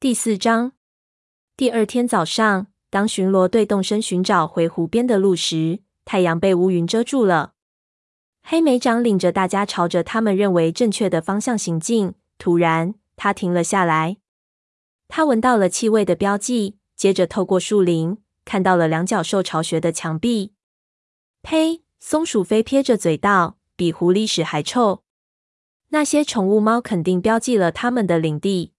[0.00, 0.72] 第四章。
[1.58, 7.52] 第二天早上，当巡逻队动身寻找回湖边的路时，太阳被乌云遮住了。
[8.42, 12.14] 黑莓长领着大家朝着他们认为正确的方向行进。
[12.38, 14.16] 突然，他停了下来。
[15.06, 20.54] 他闻到了气味的标记，接着透过树林看到了两脚兽巢穴的墙壁。
[21.42, 21.82] 呸！
[21.98, 25.02] 松鼠飞撇着嘴道：“比狐狸屎还臭。”
[25.92, 28.72] 那些宠物猫肯定标记了他们的领地。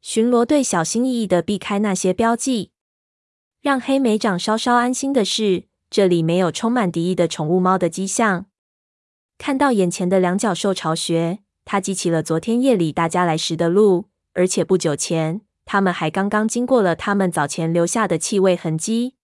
[0.00, 2.72] 巡逻队小心翼翼地避开那些标记。
[3.60, 8.46] 让黑莓长稍稍安心的是，这里没有充满敌意的宠物猫的迹象。
[9.36, 19.16] 看到眼前的两脚兽巢穴，他记起了昨天夜里大家来时的路，而且不久前他们还刚刚经过了他们早前留下的气味痕迹。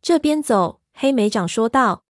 [0.00, 2.04] 这边走，黑莓长说道。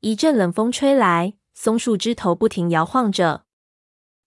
[0.00, 3.44] 一阵冷风吹来，松树枝头不停摇晃着。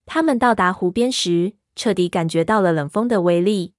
[0.06, 3.74] 他们到达湖边时，彻底感觉到了冷风的威力。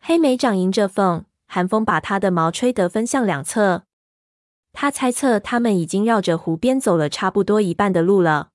[0.00, 3.84] 黑莓长迎着风，寒风把他的毛吹得分向两侧。
[4.72, 8.48] 他猜测，他们已经绕着湖边走了差不多一半的路了。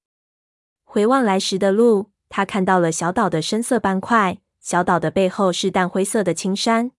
[0.84, 4.40] 回望来时的路，他看到了小岛的深色斑块。
[4.60, 6.92] 小岛的背后是淡灰色的青山。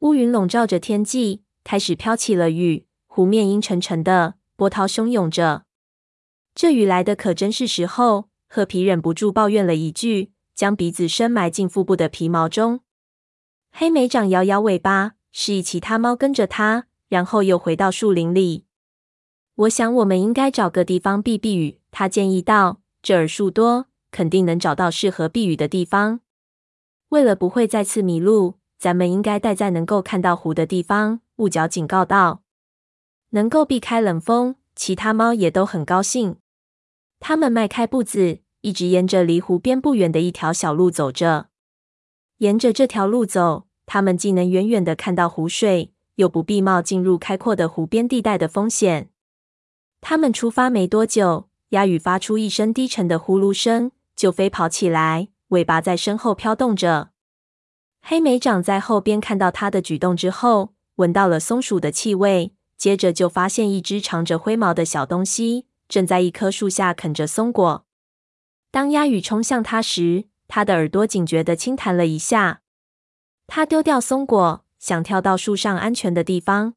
[0.00, 2.86] 乌云笼罩着天际，开始飘起了雨。
[3.06, 5.62] 湖面阴沉沉的，波涛汹涌着。
[6.54, 8.28] 这雨来的可真是时候。
[8.46, 12.80] 褐皮忍不住抱怨了一句，将鼻子深埋进腹部的皮毛中。
[13.70, 16.86] 黑莓长摇摇尾巴，示意其他猫跟着它。
[17.08, 18.64] 然后又回到树林里。
[19.54, 21.78] 我想，我们应该找个地方避避雨。
[21.92, 26.20] 他建议道：“这儿树多，肯定能找到适合避雨的地方。
[27.10, 32.42] 为了不会再次迷路，咱们应该待在能够看到湖的地方。”雾角警告道
[33.30, 36.38] ：“能够避开冷风，其他猫也都很高兴。”
[37.20, 41.48] 他们迈开步子，一直沿着离湖边不远的一条小路走着。
[42.38, 45.92] 沿着这条路走，他们既能远远的看到湖水。
[46.16, 49.10] 又不必冒进入开阔的湖边地带的风险。
[50.00, 57.10] 他们出发没多久，鸭羽发出一声低沉的呼噜声，就飞跑起来，尾巴在身后飘动着。
[58.00, 67.84] 黑莓长在后边看到他的举动之后，闻到了松鼠的气味，接着就发现一只长着灰毛的小东西正在一棵树下啃着松果。
[68.74, 72.62] 当鸭羽冲向他时，他的耳朵警觉地轻弹了一下。
[73.46, 74.64] 他丢掉松果。
[74.80, 76.74] 想跳到树上安全的地方，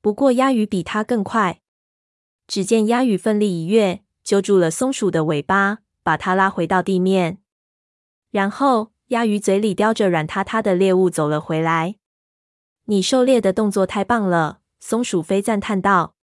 [0.00, 1.60] 不过鸭羽比它更快。
[2.46, 7.38] 只见鸭羽奋力一跃，揪住了松鼠的尾巴，把它拉回到地面。
[8.30, 11.96] 然后，鸭羽嘴里叼着软塌塌的猎物走了回来。
[12.84, 16.14] 你狩猎的动作太棒了，松鼠飞赞叹道。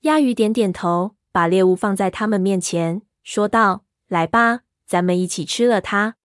[0.00, 6.16] 鸭羽点点头，把猎物放在他们面前，说道：“来吧，咱们一起吃了它。”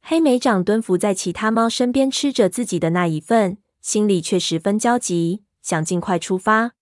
[0.00, 6.72] 黑莓长蹲伏在其他猫身边，吃着自己的那一份，心里却十分焦急，想尽快出发。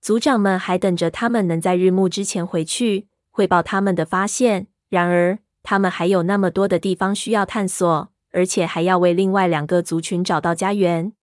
[0.00, 4.66] 族长们还等着他们能在日暮之前回去，汇报他们的发现。
[4.90, 11.14] 然而，他们还有那么多的地方需要探索，而且还要为另外两个族群找到家园。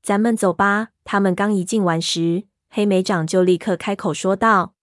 [0.00, 0.90] 咱们走吧。
[1.02, 4.74] 他们刚一进完时，黑莓长就立刻开口说道。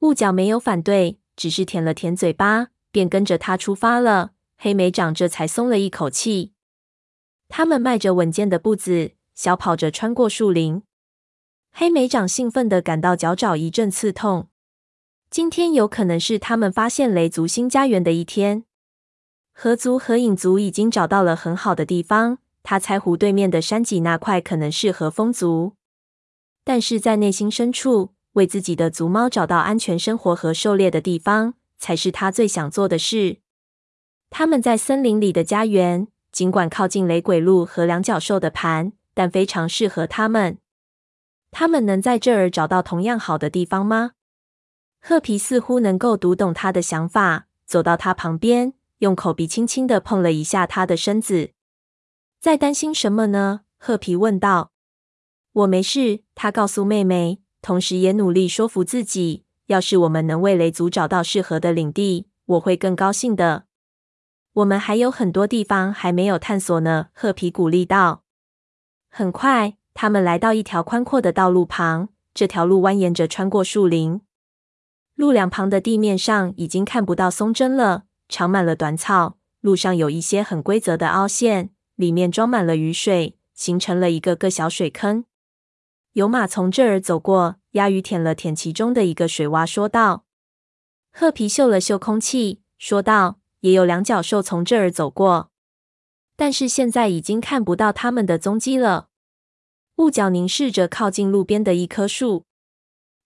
[0.00, 4.32] 雾角没有反对，只是舔了舔嘴巴，便跟着他出发了。
[4.56, 6.52] 黑莓长这才松了一口气。
[7.48, 10.82] 他们迈着稳健的步子，小跑着穿过树林。
[11.72, 14.48] 黑莓长兴奋地感到脚爪一阵刺痛。
[15.28, 18.64] 今天有可能是他们发现雷族新家园的一天。
[19.52, 22.38] 河族和影族已经找到了很好的地方。
[22.62, 25.74] 他猜湖对面的山脊那块可能适合风族，
[26.64, 33.38] 但是在内心深处，为自己的族猫找到安全生活和狩猎的地方，才是他最想做的事。
[34.30, 40.58] 他们在森林里的家园，尽管靠近雷鬼鹿和两脚兽的盘，但非常适合他们。
[41.52, 44.12] 他们能在这儿找到同样好的地方吗？
[45.00, 51.50] 褐皮似乎能够读懂他的想法，走到他旁边，用口鼻轻轻地碰了一下他的身子。
[52.40, 53.60] 在担心什么呢？
[53.78, 54.72] 褐皮问道。
[55.52, 63.64] 我没事，他告诉妹妹，同时也努力说服自己，要是我们能为雷族找到适合的领地，我会更高兴的。
[64.52, 68.24] 我们还有很多地方还没有探索呢，褐皮鼓励道。
[69.08, 72.10] 很快，他们来到一条宽阔的道路旁。
[72.34, 74.20] 这条路蜿蜒着穿过树林，
[75.14, 79.38] 路两旁的地面上已经看不到松针了，长满了短草。
[79.62, 85.24] 路上有一些很规则的凹陷，里面装满了雨水，形成了一个个小水坑。
[86.14, 90.24] 有马从这儿走过，鸭鱼舔了舔其中的一个水洼，说道。
[91.12, 93.38] 褐皮嗅了嗅空气，说道。
[93.60, 95.50] 也有两脚兽从这儿走过，
[96.36, 99.08] 但是现在已经看不到它们的踪迹了。
[99.96, 102.44] 雾角凝视着靠近路边的一棵树，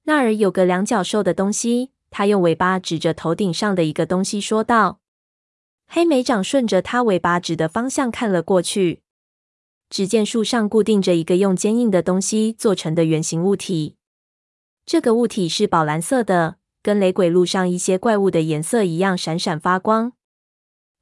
[0.04, 1.90] 那儿有个两脚兽的东西。
[2.10, 5.00] 他用尾巴指着头顶上的一个东西，说道
[5.88, 9.02] ：“黑莓长顺着他尾巴指的方向看了过去，
[9.90, 13.96] 只见树上固定着一个用坚硬的东西做成的圆形物体。
[14.84, 20.12] 这个物体是宝蓝色的，跟雷鬼路上一些怪物的颜色一样闪闪发光。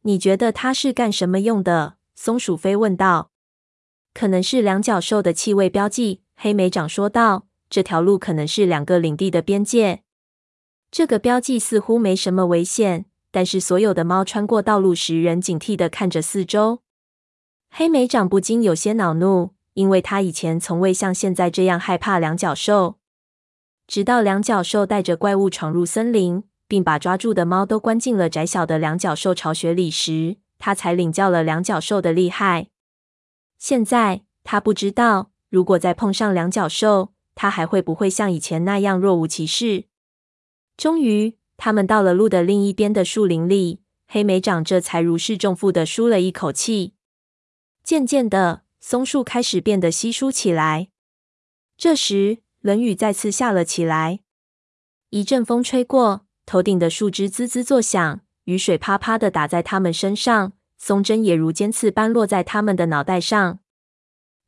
[0.02, 3.30] 你觉得它是干什么用的？”松鼠飞问道。
[4.14, 7.46] “可能是两脚兽的气味标记。”黑莓长说道。
[7.68, 10.02] “这条路可能是两个领地的边界。”
[10.92, 16.82] 这个标记似乎没什么危险，但是所有的猫穿过道路时仍警惕地看着四周。
[17.78, 22.96] 黑莓长不禁有些恼怒，因为他以前从未像现在这样害怕两脚兽。
[23.86, 32.68] 直到两脚兽带着怪物闯入森林，并把抓住的猫都关进了窄小的两脚兽巢穴里时，他才领教了两脚兽的厉害。
[33.58, 39.84] 现在他不知道，如果再碰上两脚兽，他还会不会像以前那样若无其事。
[40.78, 43.80] 终于，他们到了路的另一边的树林里。
[44.08, 46.94] 黑莓长这才如释重负地舒了一口气。
[47.86, 50.88] 渐渐的，松树开始变得稀疏起来。
[51.76, 54.22] 这时，冷雨再次下了起来。
[55.10, 63.60] 一阵风吹过，头顶的树枝滋滋作响，雨水啪啪的打在他们身上，松针也如尖刺般落在他们的脑袋上。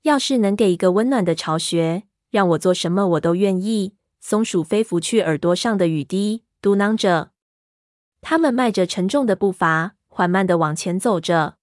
[0.02, 3.94] 要是能给一个温暖的巢穴，让我做什么我都愿意。
[4.19, 7.31] 松鼠飞拂去耳朵上的雨滴，嘟囔着。
[8.20, 11.55] 他们迈着沉重的步伐，缓慢地往前走着。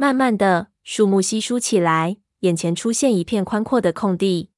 [0.00, 4.48] 慢慢的，树木稀疏起来，眼前出现一片宽阔的空地。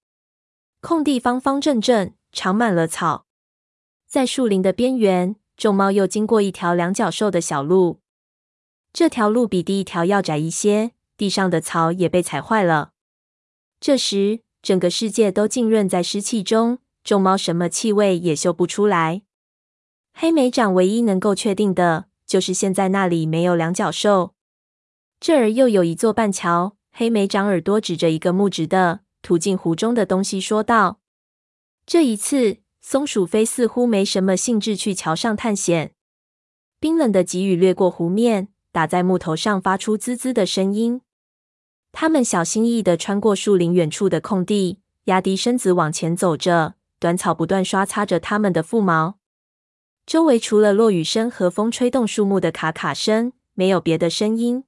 [0.81, 3.27] 空地方方正正，长满了草。
[4.07, 7.99] 在树林的边缘，众猫又经过一条两脚兽的小路。
[8.93, 12.93] 这条路比第一条要窄一些，地上的草也被踩坏了。
[13.81, 16.79] 这时，整个世界都浸润在湿气中。
[17.03, 19.23] 众猫什么气味也嗅不出来。
[20.13, 24.35] 黑莓长唯一能够确定的就是现在那里没有两脚兽。
[25.21, 26.77] 这儿又有一座半桥。
[26.93, 30.99] 黑莓长耳朵指着一个木质的、突进湖中的东西说道
[31.87, 35.93] ：“这一次，松鼠飞似乎没什么兴致去桥上探险。
[36.81, 41.03] 冰冷的急雨掠过湖面，打在木头上，发出滋滋的声音。
[41.93, 49.19] 他们小心翼翼地穿过树林远处的空地，压低身子往前走着。”短草不断刷擦着它们的腹毛，
[50.05, 54.65] 周围除了落雨声和风吹动树木的咔咔声，没有别的声音。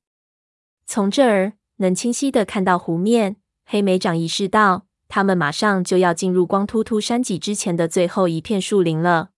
[0.95, 3.37] 从这儿能清晰地看到湖面。
[3.65, 9.31] 黑莓长意识到，他们马上就要进入光秃秃山脊之前的最后一片树林了。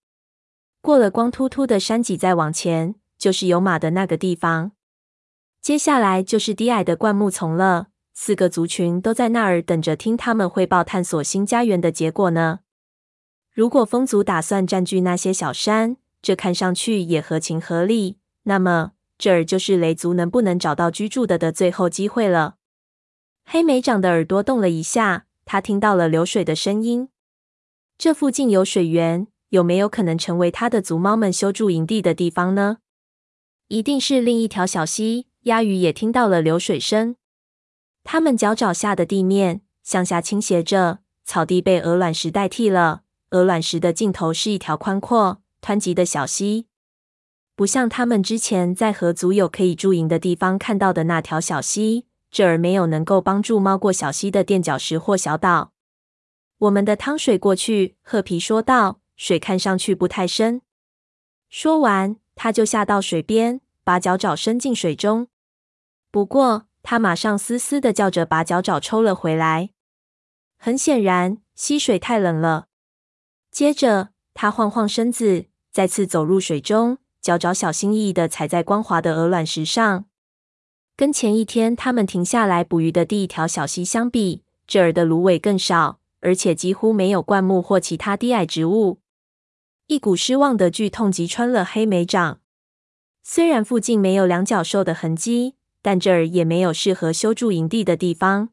[0.81, 4.73] 过了光秃秃的山脊，再往前就是有马的那个地方。
[5.61, 7.87] 接下来就是低矮的灌木丛了。
[8.13, 12.59] 四个族群都在那儿等着听他们汇报探索新家园的结果呢。
[13.53, 18.19] 如果风族打算占据那些小山，这看上去也合情合理。
[18.43, 18.94] 那么
[19.25, 22.57] 这儿就是雷族能不能找到居住的的最后机会了。
[23.47, 27.09] 黑莓长的耳朵动了一下，他听到了流水的声音。
[27.97, 32.81] 这附近有水源，有没有可能成为他的族猫们修筑营地的地方呢？
[33.69, 35.29] 一定是另一条小溪。
[35.45, 37.17] 鸭鱼也听到了流水声。
[38.03, 43.05] 它们脚爪下的地面向下倾斜着，草地被鹅卵石代替了。
[43.31, 46.67] 鹅卵石的尽头是一条宽阔、湍急的小溪，
[47.57, 52.07] 不像他们之前在河族有可以驻营的地方看到的那条小溪。
[52.31, 55.73] 这儿没有能够帮助猫过小溪的垫脚石或小岛。
[56.59, 59.01] 我们的汤水过去，褐皮说道。
[59.17, 60.63] 水看上去不太深。
[61.49, 65.29] 说完，他就下到水边，把脚爪伸进水中。
[66.11, 69.71] 不过，他马上嘶嘶的叫着，把脚爪抽了回来。
[70.57, 72.67] 很显然，溪水太冷了。
[73.53, 80.05] 接着，他晃晃身子，再次走入水中，脚爪小心翼翼地踩在光滑的鹅卵石上。
[80.95, 88.99] 跟前一天他们停下来捕鱼的第一条小溪相比，这儿的芦苇更少，而且几乎没有灌木或其他低矮植物。
[89.87, 92.41] 一股失望的剧痛击穿了黑莓掌。
[93.23, 98.51] 虽然附近没有两脚兽的痕迹，但这儿也没有适合修筑营地的地方。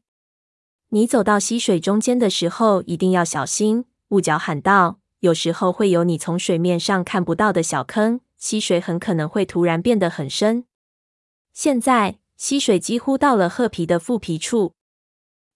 [0.88, 3.84] 你走到溪水中间的时候，一定要小心。
[4.08, 10.64] 雾角喊道：“有时候会有你从水面上看不到的小坑，溪水很可能会突然变得很深。”
[11.54, 14.74] 现在溪水几乎到了褐皮的腹皮处，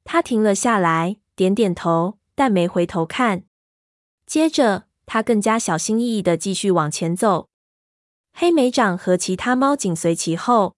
[0.05, 3.43] 他停了下来，点点头，但没回头看。
[4.25, 7.49] 接着，他更加小心翼翼的继续往前走。
[8.33, 10.77] 黑莓掌和其他猫紧随其后。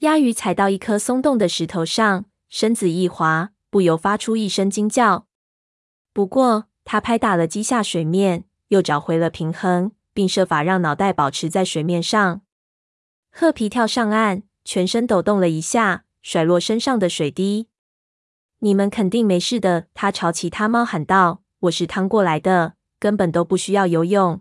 [0.00, 5.26] 鸭鱼踩到一颗松动的石头上，身子一滑，不由发出一声惊叫。
[6.12, 12.40] 不过，它拍打了几下水面，又找回了平衡，并设法让脑袋保持在水面上。
[13.30, 17.68] 褐皮跳上岸，全身抖动了一下，甩落身上的水滴。
[18.60, 24.40] “你们肯定没事的。”他朝其他猫喊道，“我是趟过来的，根本都不需要游泳。”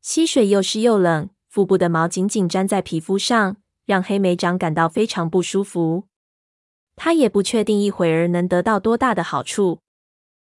[0.00, 3.56] 溪水又湿又冷，腹部的毛紧紧粘在皮肤上。
[3.88, 6.08] 让黑莓长感到非常不舒服，
[6.94, 9.80] 他也不确定一会儿能得到多大的好处。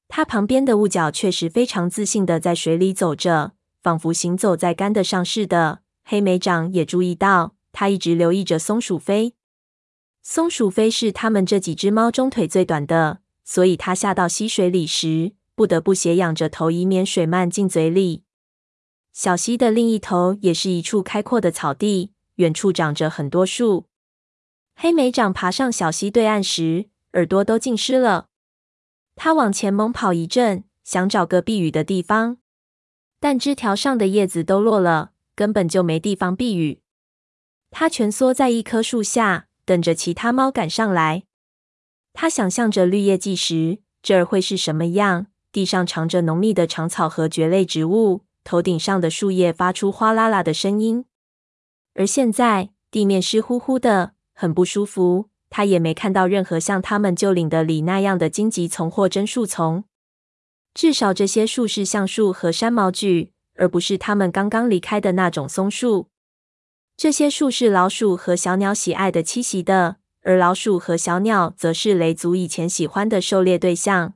[0.07, 5.81] 他旁边的雾角确实非常自信地在水里走着，仿佛行走在干的上似的。
[6.03, 9.35] 黑莓长也注意到，他一直留意着松鼠飞。
[10.21, 18.23] 松鼠飞是他们这几只猫中腿最短的，所以它下到溪水里时，不得不斜仰着头，以免水漫进嘴里。
[19.11, 22.11] 小溪的另一头也是一处开阔的草地。
[22.39, 23.87] 远处长着很多树。
[24.73, 28.27] 黑莓长爬上小溪对岸时，耳朵都浸湿了。
[29.17, 32.37] 他往前猛跑一阵，想找个避雨的地方，
[33.19, 36.81] 但枝条上的叶子都落了，根本就没地方避雨。
[37.71, 41.23] 它蜷缩在一棵树下，等着其他猫赶上来。
[42.13, 51.05] 它想象着绿叶季时这儿会是什么样：地上长着浓密的长草和蕨类植物，头顶上的树叶发出哗啦啦的声音。
[51.93, 55.29] 而现在地面湿乎乎的，很不舒服。
[55.51, 59.83] 他也没看到任何像他们旧领的里那样的荆棘丛或针树丛。
[60.79, 66.07] 至少这些树是橡树和山毛榉，而不是他们刚刚离开的那种松树。
[66.95, 74.13] 这些树是老鼠和小鸟喜爱的栖息的，而老鼠和小鸟则是雷族以前喜欢的狩猎对象。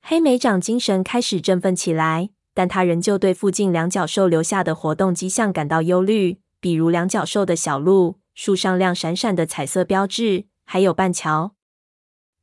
[0.00, 6.38] 黑莓长精神开始振奋起来，但他仍旧对附近两角兽留下的活动迹象感到忧虑。
[6.60, 11.53] 比如两角兽的小路、树上亮闪闪的彩色标志，还有半桥。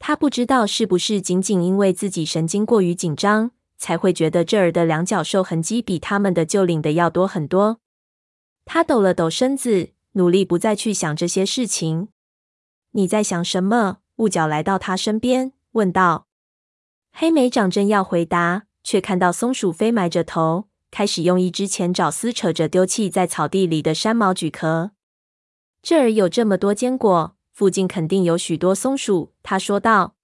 [0.03, 7.79] 他不知道是不是仅仅因为自己神经过于紧张，才会觉得这儿的两角兽痕迹比他们的旧领的要多很多。
[8.65, 12.07] 他抖了抖身子，努力不再去想这些事情。
[12.93, 13.99] 你在想什么？
[14.15, 16.25] 雾角来到他身边，问道。
[17.11, 20.65] 黑莓长正要回答，却看到松鼠飞埋着头。
[20.89, 24.91] 开始用一只前爪撕扯着丢弃在草地里的山毛榉壳。
[25.83, 29.33] 这儿有这么多坚果，附近肯定有许多松鼠。
[29.43, 30.15] 他说道。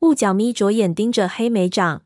[0.00, 2.02] 雾角眯着眼盯着黑莓长，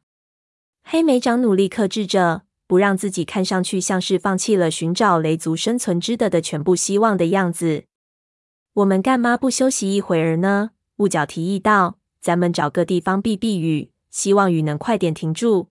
[0.85, 7.85] 黑莓长努力克制着，不让自己看上去像是放弃了寻找雷族生存之地的全部希望的样子。
[8.75, 10.73] 我们干嘛不休息一会儿呢？
[10.97, 11.97] 雾角提议道。
[12.21, 15.69] 咱们找个地方避避雨，希望雨能快点停住。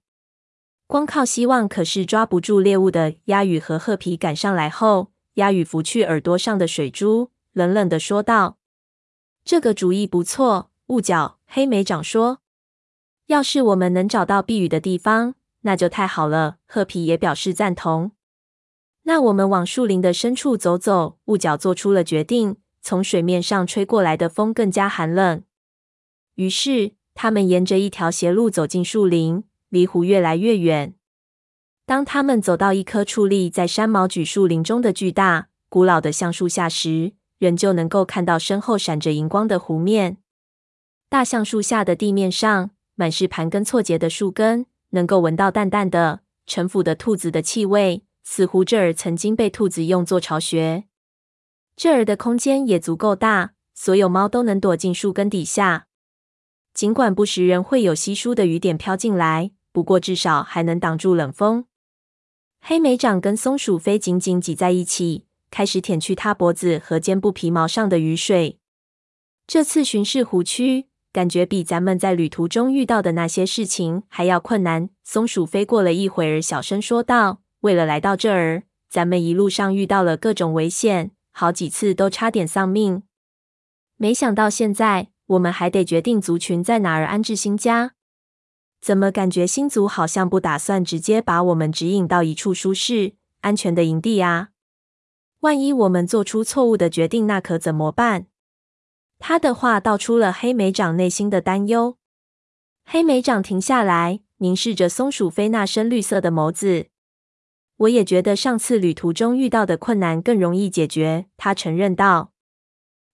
[0.87, 3.13] 光靠希望可是抓不住猎物的。
[3.25, 8.57] 鸭羽和褐皮赶上来后，鸭羽拂去耳朵上的水珠，冷冷的说道
[9.51, 12.39] ：“这个主意不错。”雾角黑莓长说
[13.27, 18.13] ：“要是我们能找到避雨的地方，那就太好了。”褐皮也表示赞同。
[19.01, 21.17] 那我们往树林的深处走走。
[21.25, 22.55] 雾角做出了决定。
[22.81, 25.43] 从水面上吹过来的风更加寒冷。
[26.35, 29.43] 于是，他们沿着一条斜路走进树林。
[29.67, 30.95] 离湖越来越远。
[31.85, 40.17] 当他们走到一棵矗立在山毛榉树林中的巨大、古老的橡树下时，仍旧能够看到身后闪着荧光的湖面。
[41.09, 50.83] 大橡树下的地面上满是盘根错节的树根，能够闻到淡淡的、陈腐的兔子的气味，似乎这儿曾经被兔子用作巢穴。
[51.75, 55.87] 这儿的空间也足够大，所有猫都能躲进树根底下。
[56.75, 59.49] 尽管不时仍会有稀疏的雨点飘进来。
[59.71, 61.65] 不过，至少还能挡住冷风。
[62.59, 68.57] 黑莓掌跟松鼠飞紧紧挤在一起，开始舔去它脖子和肩部皮毛上的雨水。
[69.45, 74.89] 这次巡视湖区，感觉比咱们在旅途中遇到的那些事情还要困难。
[75.03, 83.03] 松鼠飞过了一会儿，小声说道：“为了来到这儿，咱们一路上遇到了各种危险，好几次都差点丧命。
[83.97, 87.91] 没想到现在，我们还得决定族群在哪儿安置新家。”
[88.79, 94.50] 怎么感觉新族好像不打算直接把我们指引到一处舒适、安全的营地啊？
[95.41, 98.27] 万一我们做出错误的决定，那可怎么办？
[99.17, 101.97] 他的话道出了黑莓长内心的担忧。
[102.85, 106.87] 黑莓长停下来，凝视着松鼠飞那深绿色的眸子。
[107.77, 112.31] 我也觉得上次旅途中遇到的困难更容易解决，他承认道。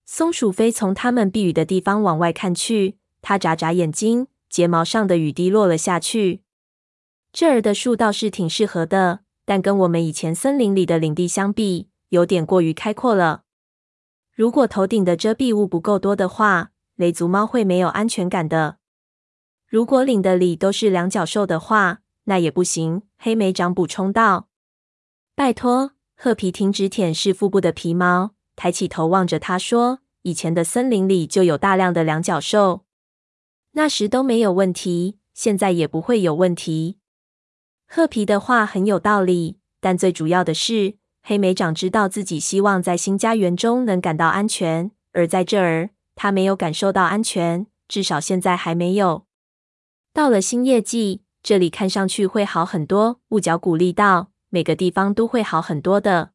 [0.05, 4.27] 松鼠飞从他们避雨的地方往外看去，他眨眨眼睛。
[4.50, 6.41] 睫毛上的雨滴落了下去。
[7.34, 13.44] 这儿的树倒是挺适合的，但跟我们以前森林里的领地相比，有点过于开阔了。
[14.34, 18.78] 如果头顶的遮蔽物不够多的话，雷族猫会没有安全感的。
[19.68, 23.04] 如果领的里都是两脚兽的话，那也不行。
[23.18, 24.48] 黑莓长补充道
[25.36, 32.86] ：“拜托，褐皮停止舔舐腹部的皮毛，抬起头望着他说：‘以前的森林里就有大量的两脚兽，
[33.72, 37.00] 那时都没有问题，现在也不会有问题。’
[37.88, 40.98] 褐皮的话很有道理，但最主要的是，
[41.29, 49.25] 黑莓长知道自己希望在新家园中能感到安全，而在这儿，他没有感受到安全，至少现在还没有。
[50.13, 56.31] 到了新业季。”这里看上去会好很多，雾角鼓励道：“每个地方都会好很多的。”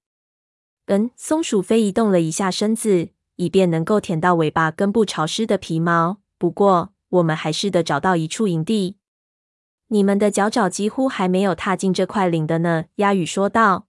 [0.84, 6.18] 嗯，松鼠飞移动了一下身子，以便能够舔到尾巴根部潮湿的皮毛。
[6.37, 8.99] 不过，我们还是得找到一处营地。
[9.88, 13.87] 你们的脚爪几乎还没有踏进这块领的呢，鸭羽说道。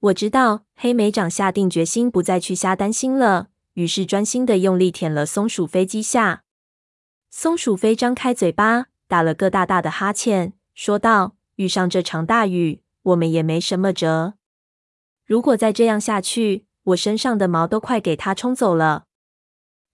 [0.00, 6.44] 我知道，黑莓长下定决心不再去瞎担心了，于是专心的用力舔了松鼠飞机下。
[7.30, 8.86] 松鼠飞张开嘴巴。
[9.08, 14.34] 打了个大大的哈欠，说道：“遇上这场大雨，我们也没什么辙。
[15.24, 19.06] 如果再这样下去，我身上的毛都快给它冲走了。”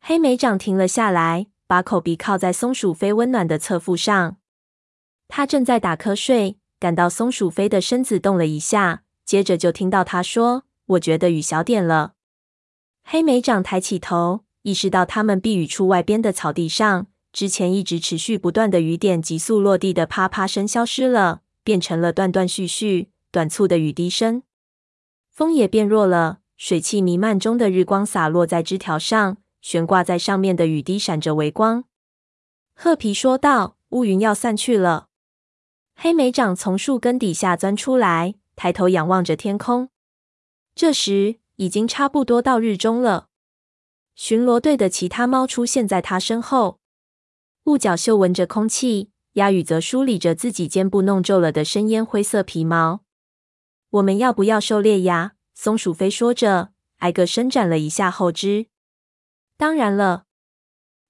[0.03, 4.39] 黑莓长停了下来，把口鼻靠在松鼠飞温暖的侧腹上。
[5.29, 12.13] 他正在打瞌睡，感到松鼠飞的身子动了一下，接着就听到他说：“我觉得雨小点了。”
[13.05, 17.07] 黑莓长抬起头，意识到他们避雨处外边的草地上。
[17.33, 24.45] 之前一直持续不断的雨点急速落地的啪啪声消失了，变成了断断续续、短促的雨滴声。
[25.31, 31.85] 风也变弱了，水汽弥漫中的日光洒落在枝条上，悬挂在上面的雨滴闪着微光。
[32.77, 35.09] 褐皮说道：“乌云要散去了。”
[35.97, 39.91] 黑莓长从树根底下钻出来，抬头仰望着天空。
[40.75, 43.29] 这时已经差不多到日中了。
[44.15, 46.79] 巡逻队的其他猫出现在他身后。
[47.65, 53.01] 雾角嗅闻着空气，鸭羽则梳理着自己肩部弄皱了的深烟灰色皮毛。
[53.91, 55.33] 我们要不要狩猎呀？
[55.55, 58.67] 松鼠飞说着，挨个伸展了一下后肢。
[59.57, 60.25] 当然了，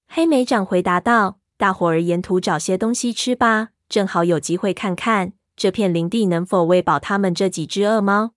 [0.07, 8.33] 黑莓长回答道：“大伙儿沿途找些东西吃吧，正好有机会看看这片林地能否喂饱他们这几只恶猫。”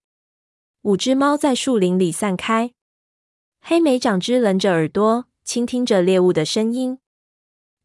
[0.83, 2.73] 五只猫在树林里散开，
[3.61, 6.99] 黑莓长只棱着耳朵，倾听着猎物的声音。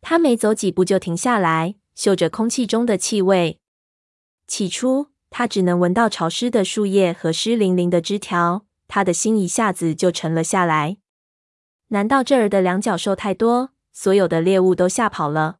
[0.01, 3.59] 它没走几步就停下来，嗅着空气中的气味。
[4.47, 10.97] 起初，它只能闻到潮湿的树叶和湿淋淋的枝条，它的心一下子就沉了下来。
[11.87, 15.59] 难道这儿的两脚兽太多，所有的猎物都吓跑了？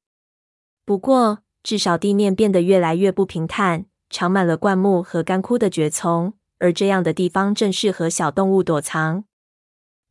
[0.86, 9.24] 不过，至少地面变得越来越不平坦，长满了灌木和干枯的蕨丛，而这样的地方正适合小动物躲藏。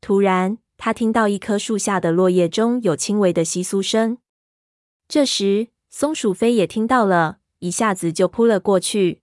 [0.01, 4.19] 突然，他听到一棵树下的落叶中有轻微的窸窣声。
[5.07, 9.21] 这时，松鼠飞也听到了，一下子就扑了过去。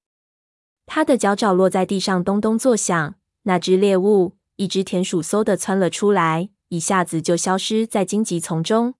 [0.86, 3.15] 它的脚爪落在地上，咚咚作响。
[3.44, 8.94] 那只猎物，一只田鼠，嗖的窜了出来，一下子就消失在荆棘丛中。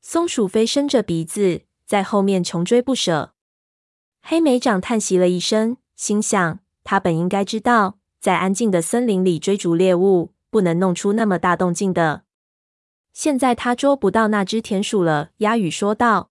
[0.00, 3.32] 松鼠飞伸着鼻子在后面穷追不舍。
[4.20, 12.24] 黑莓长叹息了一声，心想：他本应该知道，在安静的森林里追逐猎物，不能弄出那么大动静的。
[13.14, 16.30] 现在他捉不到那只田鼠了，鸭语说道。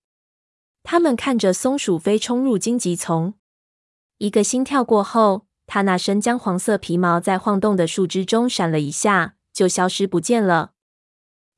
[0.84, 3.34] 他们看着松鼠飞冲入荆棘丛，
[4.20, 10.74] 一个心跳过后，他那身姜黄色皮毛在晃动的树枝中闪了一下，就消失不见了。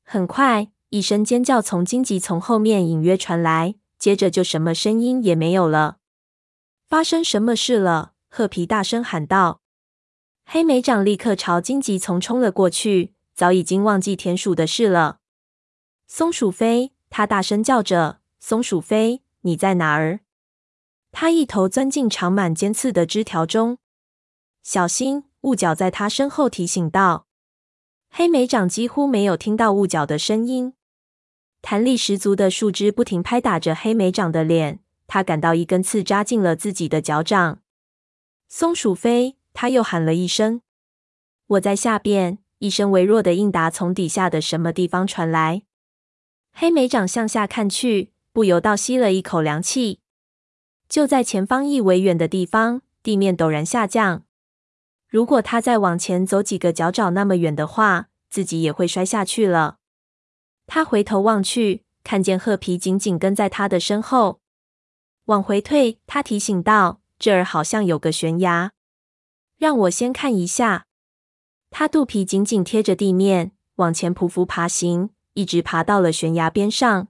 [0.02, 5.98] 很快，一声尖叫从荆棘丛后面隐约传来，接着就什么声音也没有了。
[6.88, 8.14] 发生什么事了？
[8.28, 9.60] 褐皮大声喊道。
[10.44, 15.18] 黑莓长立刻朝荆棘丛冲了过去，早已经忘记田鼠的事了。
[16.08, 20.20] 松鼠飞，他大声叫着：“松鼠飞，你在哪儿？”
[21.12, 23.78] 他一头钻进长满尖刺的枝条中。
[24.62, 25.24] 小心！
[25.42, 27.26] 雾角在他身后提醒道。
[28.10, 30.74] 黑莓长几乎没有听到雾角的声音。
[31.62, 37.60] 弹力十足的树枝不停拍打着黑莓长的脸，他感到一根刺扎进了自己的脚掌。
[38.48, 40.62] 松鼠飞，他又喊了一声
[41.46, 45.62] ：“我在下边。”一声微弱的应答从底下的什么地方传来。
[46.52, 50.00] 黑莓长向下看去，不由倒吸了一口凉气。
[50.86, 54.24] 就在前方一围远的地方，地面陡然下降。
[55.08, 59.78] 如果他再往前走几个脚爪那么远的话，自己也会摔下去了。
[60.72, 64.38] 他回头望去，看见褐皮紧紧跟在他的身后。
[65.24, 68.70] 往回退，他提醒道：“这儿好像有个悬崖，
[69.58, 70.86] 让我先看一下。
[71.70, 77.08] 他肚皮紧紧贴着地面，往前匍匐爬行，一直爬到了悬崖边上。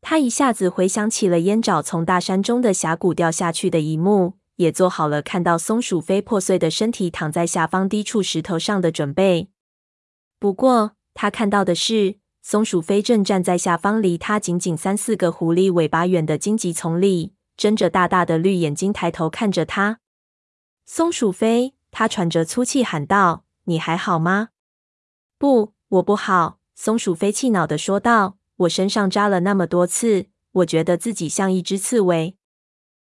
[0.00, 9.50] 他一下子回想起了烟爪从大山中的峡谷掉下去的一幕，也做好了看到松鼠飞破碎的身体躺在下方低处石头上的准备。
[10.38, 20.00] 不过，他看到的是松鼠飞正站在下方，离他仅仅三四个狐狸尾巴远的荆棘丛里，睁着大大的绿眼睛抬头看着他。
[20.84, 23.44] 松鼠飞，他喘着粗气喊道。
[23.66, 24.48] 你还好吗？
[25.38, 26.58] 不，我不好。
[26.74, 32.36] 松鼠飞气恼地说道：“我身上扎了那么多刺，我觉得自己像一只刺猬，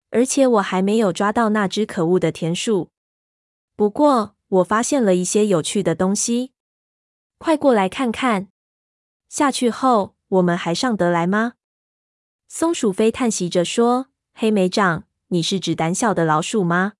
[0.10, 2.90] 而且我还没有抓到那只可恶的田鼠。
[3.76, 6.54] 不过，我发现了一些有趣的东西，
[7.38, 8.48] 快过来看看。
[9.30, 11.54] 下去后，我们还上得来吗？”
[12.50, 16.94] 松鼠飞叹息着说：“黑莓长，你是指胆小的老鼠吗？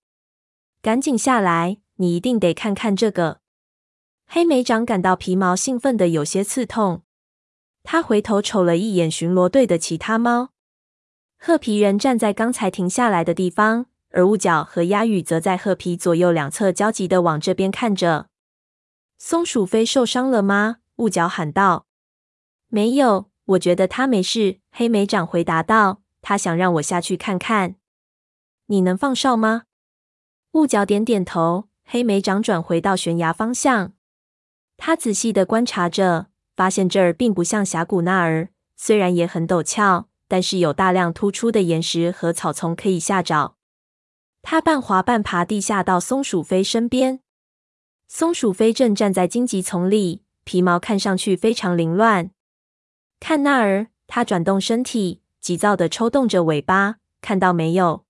[0.82, 3.42] 赶紧下来，你一定得看看这个。”
[4.32, 7.02] 黑莓长感到皮毛兴奋的有些刺痛，
[7.84, 10.50] 他回头瞅了一眼巡逻队的其他猫。
[11.40, 18.30] 褐皮人站在刚才停下来的地方，而雾角和鸭羽则在褐皮左右两侧焦急的往这边看着。
[19.18, 20.78] 松鼠飞受伤了吗？
[20.98, 21.88] 雾角喊道。
[22.70, 24.60] 没有，我觉得他没事。
[24.72, 26.02] 黑莓长回答道。
[26.22, 27.76] 他想让我下去看看。
[28.66, 29.64] 你能放哨吗？
[30.52, 31.70] 雾角点点头。
[31.86, 33.94] 黑莓长转回到悬崖方向。
[34.78, 43.56] 他仔细的观察着，发现这儿并不像峡谷那儿，虽然也很陡峭，但是有大量突出的岩石和草丛可以下找。
[44.42, 47.22] 他半滑半爬地下到松鼠飞身边，
[48.08, 52.32] 松鼠飞正站在荆棘丛里，皮毛看上去非常凌乱。
[53.20, 58.06] 看那儿，他转动身体，急躁地抽动着尾巴，看到没有？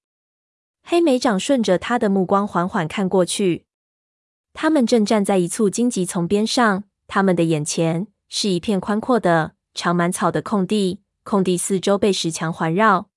[0.83, 3.65] 黑莓长顺着他的目光缓缓看过去。
[4.53, 13.09] 他们正站在一簇荆棘丛边上，他们的眼前是一片宽阔的、长满草的空地，空地四周被石墙环绕。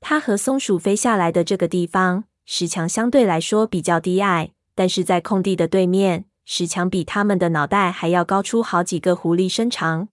[0.00, 10.08] 他和松鼠飞下来的这个地方，石墙相对来说比较低矮，但是在空地的对面，石墙比他们的脑袋还要高出好几个狐狸身长。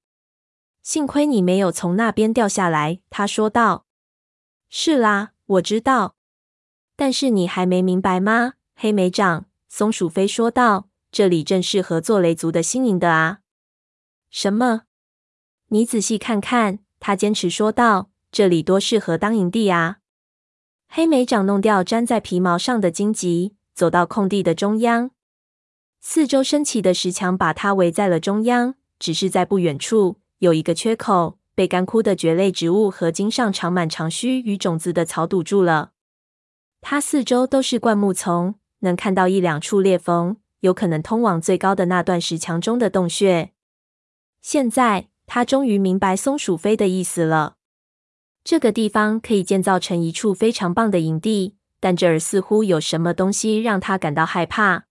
[0.90, 3.86] 幸亏你没有从那边掉下来，他说道。
[4.72, 6.16] 是啦，我知道，
[6.96, 9.46] 但是你还没明白吗，黑莓长？
[9.68, 13.42] 松鼠飞说道：“这里正适合做雷族的新营的啊！”
[14.32, 14.86] 什么？
[15.68, 19.98] 你仔细看看，他坚持说道：“这里多适合当营地啊！”
[20.90, 25.12] 黑莓长弄掉粘在皮毛上的荆棘，走到空地的中央，
[26.02, 28.74] 四周升起的石墙把它围在了中央。
[28.98, 35.92] 只是在不远处有一个缺口，被干枯的蕨类植物和茎上长满长须与种子的草堵住了。
[36.82, 38.56] 它四周都是灌木丛。
[38.82, 43.52] 能看到一两处裂缝，有可能通往最高的那段石墙中的洞穴。
[44.42, 47.58] 现在他终于明白松鼠飞的意思了。
[48.42, 54.86] 这个地方可以建造成一处非常棒的营地，但这儿似乎有什么东西让他感到害怕。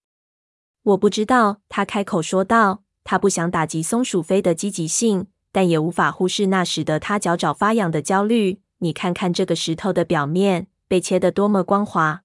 [0.82, 2.82] 我不知道，他开口说道。
[3.04, 8.60] 他不想打击松鼠飞的积极性，但也无法忽视那使得他脚爪发痒的焦虑。
[8.78, 12.22] 你看看这个石头的表面被切得多么光滑。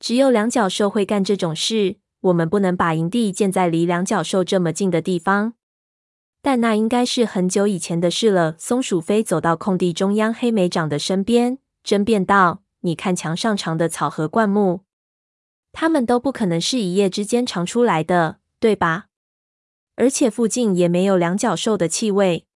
[0.00, 1.96] 只有两脚兽会干这种事。
[2.22, 5.54] 我们不能把营地建在离两脚兽这么近的地方。
[6.42, 8.56] 但那应该是很久以前的事了。
[8.58, 14.80] 松鼠飞走到空地中央黑莓长的身边，争辩道：“你看墙上长的草和灌木，
[15.72, 19.07] 它们都不可能是一夜之间长出来的，对吧？
[19.98, 22.46] 而且附近也没有两脚兽的气味。”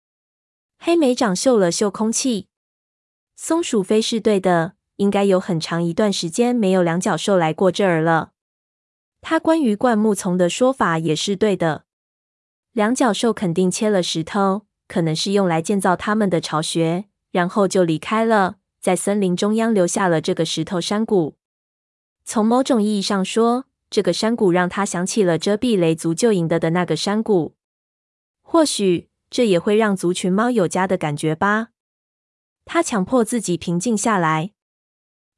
[0.79, 2.47] 黑莓长嗅了嗅空气，
[3.35, 4.73] 松鼠飞是对的。
[4.97, 8.31] 应该有很长一段时间没有两脚兽来过这儿了。
[9.21, 11.85] 他关于灌木丛的说法也是对的。
[12.73, 21.37] 两脚兽肯定切了石头，可能是用来建造他们的巢穴，然后就离开了，在森林中央留下了这个石头山谷。
[22.23, 27.53] 从某种意义上说，这个山谷让他想起了遮蔽雷族旧营的的那个山谷。
[28.41, 31.67] 或许这也会让族群猫有家的感觉吧。
[32.65, 34.53] 他强迫自己平静下来。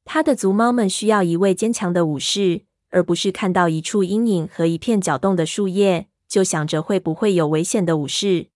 [0.06, 8.46] 他的族猫们需要一位坚强的武士，而不是看到一处阴影和一片搅动的树叶，就想着会不会有危险的武士。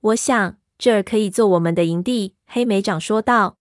[0.00, 3.58] 我想这儿可以做我们的营地，黑莓长说道。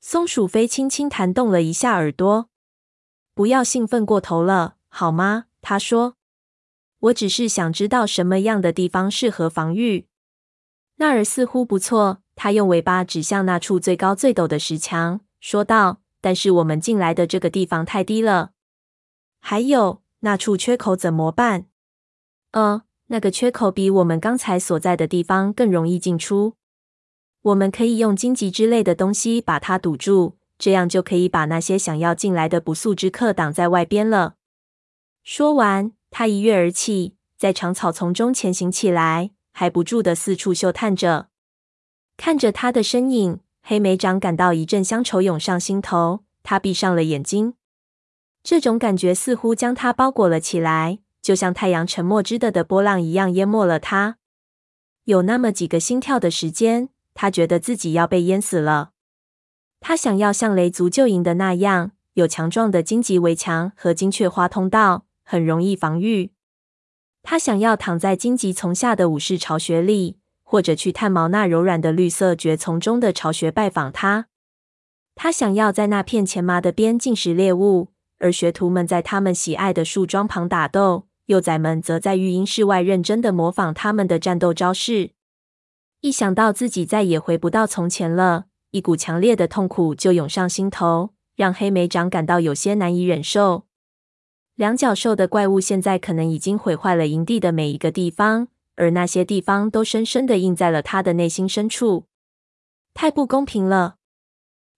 [0.00, 2.48] 松鼠飞轻轻弹动了一下耳朵，
[3.38, 5.44] 不要兴奋过头了，好吗？
[5.62, 6.16] 他说。
[6.98, 10.08] 我只是想知道什么样的地方适合防御。
[10.96, 12.18] 那儿似乎不错。
[12.34, 16.00] 他用尾巴指向那处最高最陡的石墙，说道。
[16.20, 18.50] 但是我们进来的这个地方太低了。
[19.38, 21.66] 还有那处缺口怎么办？
[22.50, 26.54] 呃，那个缺口比我们刚才所在的地方更容易进出。
[27.42, 34.34] 我们可以用荆棘之类的东西把它堵住，这样就可以把那些想要进来的不速之客挡在外边了。
[35.22, 41.28] 说完，他一跃而起，在长草丛中前行起来，还不住的四处嗅探着。
[42.16, 46.24] 看着他的身影，黑莓长感到一阵乡愁涌上心头。
[46.42, 47.54] 他闭上了眼睛，
[48.42, 54.16] 这种感觉似乎将他包裹了起来，就像太阳沉没之的的波浪一样淹没了他。
[55.04, 58.92] 有那么几个心跳的时间，他觉得自己要被淹死了。
[59.80, 66.32] 他想要像雷族旧营的那样，有强壮的荆棘围墙和金雀花通道，很容易防御。
[67.22, 70.18] 他想要躺在荆棘丛下的武士巢穴里。
[70.50, 74.28] 或者去探毛那柔软的绿色蕨丛中的巢穴拜访他。
[75.14, 85.10] 他想要在那片前麻的边进食猎物，而学徒们在他们喜爱的树桩旁打斗，幼崽们则在育婴室外认真的模仿他们的战斗招式。
[86.00, 93.66] 一想到自己再也回不到从前了，一股强烈的痛苦就涌上心头，让黑莓长感到有些难以忍受。
[94.54, 98.48] 两角兽的怪物现在可能已经毁坏了营地的每一个地方。
[98.80, 102.06] 而那些地方都深深的印在了他的内心深处。
[102.94, 103.96] 太不公平了！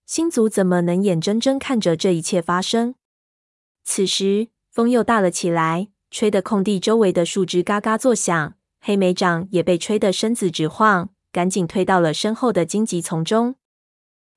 [0.07, 2.95] 星族怎么能眼睁睁看着这一切发生？
[3.83, 8.55] 此时，风又大了起来，吹得空地周围的树枝嘎嘎作响。
[8.79, 13.53] 黑莓长也被吹得身子直晃，赶紧退到了身后的荆棘丛中。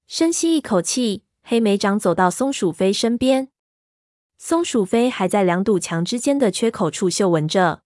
[0.06, 3.48] 深吸一口气，黑莓长走到松鼠飞身边。
[4.36, 7.82] 松鼠飞还在两堵墙之间的缺口处嗅闻着。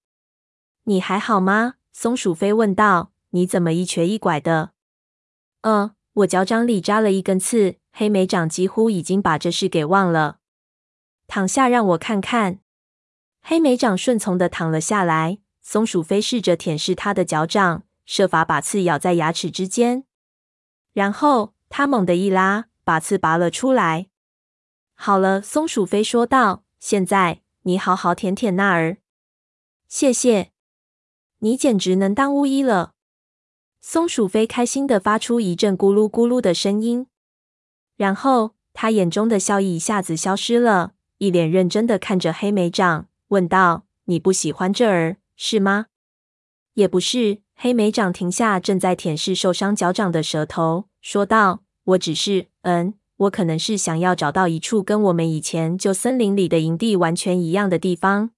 [0.85, 1.75] 你还好吗？
[1.93, 3.13] 松鼠飞问道。
[3.31, 4.71] 你怎么一瘸一拐的？
[5.61, 7.77] 呃，我脚掌里扎了一根刺。
[7.93, 10.39] 黑莓长几乎已经把这事给忘了。
[11.27, 12.61] 躺下，让我看看。
[13.43, 15.39] 黑莓长顺从的躺了下来。
[15.61, 20.05] 松鼠飞试着舔舐他的脚掌，设法把刺咬在牙齿之间。
[20.95, 24.09] 然后他猛地一拉，把刺拔了出来。
[24.95, 26.65] 好了，松鼠飞说道。
[26.79, 28.99] 现在你好好舔舔那儿。
[29.89, 30.53] 谢谢。
[31.41, 32.95] 你简直能当巫医了！
[33.81, 37.07] 松鼠飞开心地发出一阵咕噜咕噜的声音，
[37.97, 45.87] 然后他眼中的笑意一下子消失了，一脸认真的看着黑莓长，问道：“你不喜欢这儿，是吗
[46.75, 52.47] ？”“也不是。”黑莓长停下正在舔舐受伤脚掌的舌头，说道：“我只是……
[52.63, 58.31] 嗯，我可能是想要找到一处跟我们以前旧森林里的营地完全一样的地方。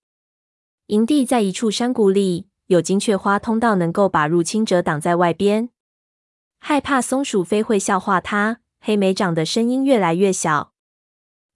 [0.86, 5.70] 营地在一处山谷里。”有金雀花通道，能够把入侵者挡在外边。
[6.60, 10.72] 害怕松鼠飞会笑话他，黑莓长的声音越来越小。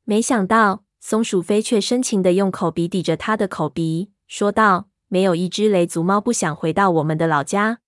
[0.03, 7.79] 没想到松鼠飞却深情的用口鼻抵着他的口鼻，说道：“没有一只雷族猫不想回到我们的老家。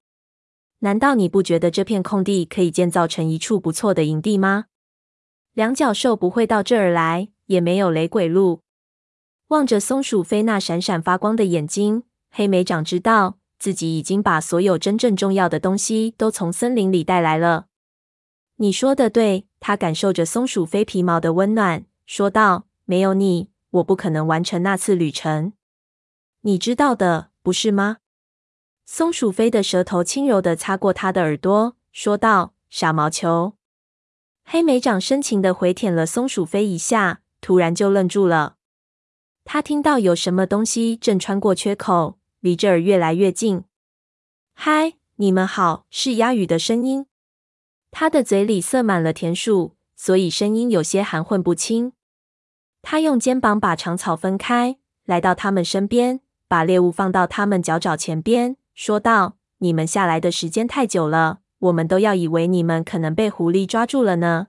[0.78, 4.66] 难道你不觉得这片空地可以建造成一处不错的营地吗？
[5.52, 8.60] 两脚兽不会到这儿来，也没有雷鬼路。”
[9.48, 12.04] 望着松鼠飞那闪闪发光的眼睛。
[12.30, 17.66] 黑莓长知道自己已经把所有真正重要的东西都从森林里带来了。
[18.58, 25.54] 你说的对，他感受着松鼠飞皮毛的温暖，说道：“没有你，我不可能完成那次旅程。
[26.46, 27.96] 你知道的，不是吗？”
[28.86, 33.54] 松鼠飞的舌头轻柔地擦过他的耳朵，说道：“傻毛球。”
[34.46, 38.58] 黑莓长深情地回舔了松鼠飞一下，突然就愣住了。
[39.44, 42.18] 他听到有什么东西正穿过缺口。
[42.40, 43.64] 离这儿越来越近。
[44.54, 47.06] 嗨，你们好，是鸭羽的声音。
[47.90, 51.94] 他的嘴里塞满了田鼠，所以声音有些含混不清。
[52.82, 64.48] 他用肩膀把长草分开，来到他们身边，把猎物放到他们脚爪前边，说道：“你们下来的时间太久了，我们都要以为你们可能被狐狸抓住了呢。”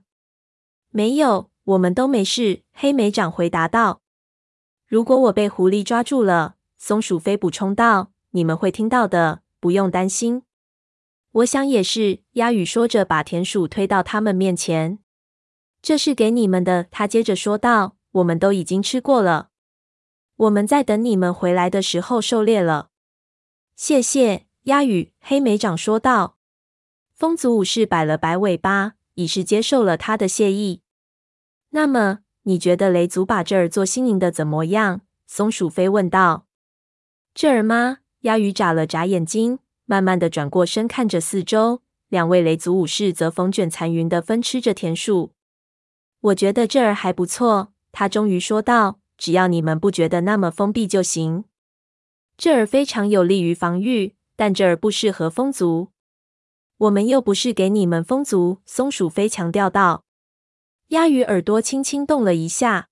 [0.90, 2.62] 没有，我们都没事。
[2.72, 4.00] 黑莓长回答道
[4.86, 10.44] ：“如果我被狐狸抓住了。”松鼠飞补充道：“你们会听到的，不用担心。”
[11.32, 12.20] 我想也是。
[12.34, 15.00] 鸦羽说着，把田鼠推到他们面前。
[15.82, 19.48] “这是给你们的。”他接着说道：“我们都已经吃过了。
[20.38, 22.90] 我们在等你们回来的时候狩猎了。”
[23.76, 25.12] 谢谢，鸦羽。
[25.20, 26.36] 黑莓长说道。
[27.14, 30.82] 风族武士摆了摆尾巴，以示接受了他的谢意。
[31.70, 36.46] “那么，你觉得雷族把这儿做新营的怎么样？”松鼠飞问道。
[37.34, 37.98] 这儿吗？
[38.22, 41.82] 鸦羽眨了眨眼睛，慢慢的转过身，看着四周。
[42.08, 45.34] 两位雷族武士则风卷残云的分吃着田鼠。
[46.20, 48.97] 我觉得这儿还不错，他终于说道。
[49.18, 51.44] 只要你们不觉得那么封闭就行。
[52.38, 55.88] 这儿非常有利于防御，但这儿不适合风族。
[56.78, 58.62] 我们又不是给你们风族。
[58.64, 60.04] 松鼠飞强调道。
[60.88, 62.88] 鸭羽耳朵轻轻动了一下。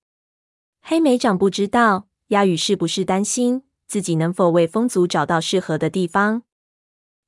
[0.81, 6.43] 黑莓长不知道鸭羽是不是担心自己能否为风族找到适合的地方。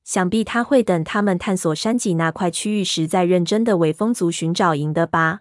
[0.04, 5.40] 想必他会等他们探索山脊那块区域时，再认真的为风族寻找营的吧。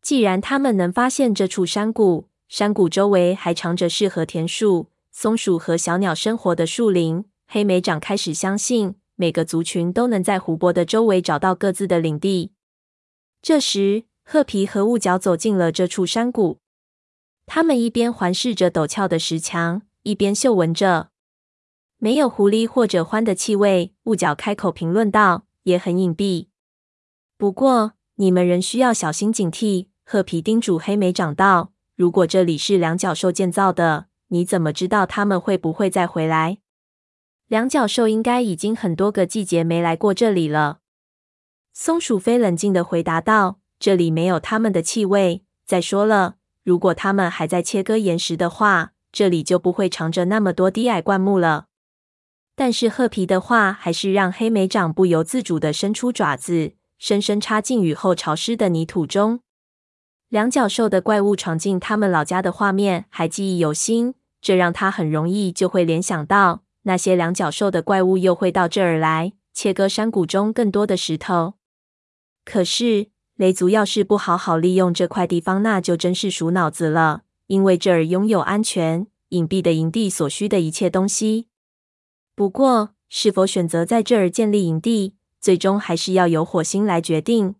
[0.00, 7.24] 既然他们能发现这处山谷，山谷周围还藏着适合田鼠、松鼠和小鸟生活的树林。
[7.46, 12.50] 黑莓长开始相信，每个族群都能在湖泊的周围找到各自的领地。
[13.40, 16.58] 这时，褐皮和雾角走进了这处山谷。
[17.46, 21.10] 他们一边环视着陡峭的石墙，一边嗅闻着
[21.98, 23.94] 没有狐狸或者獾的气味。
[24.04, 26.48] 雾角开口评论道：“也很隐蔽。
[27.38, 31.70] 不过，你们仍需要小心警惕。”褐皮叮嘱黑莓长道。
[32.00, 36.56] 如果这里是两角兽建造的，你怎么知道他们会不会再回来？
[37.46, 40.78] 两角兽应该已经很多个季节没来过这里了。
[41.74, 45.44] 松鼠飞冷静的回答道：“这里没有他们的气味。
[45.66, 51.66] 再说了，如果他们还在切割岩石的话，这里就不会藏着那么多低矮灌木了。”
[52.56, 59.40] 但是褐皮的话还是让黑莓长不由自主的伸出爪子，深深插进雨后潮湿的泥土中。
[60.30, 71.54] 两角兽的怪物闯进他们老家的画面还记忆犹新，这让他很容易就会联想到那些两角兽的怪物又会到这儿来切割山谷中更多的石头。
[72.44, 81.48] 可是雷族要是不好好利用这块地方，那就真是鼠脑子了，因为这儿拥有安全隐蔽的营地所需的一切东西。
[82.36, 87.56] 不过，是否选择在这儿建立营地，最终还是要由火星来决定。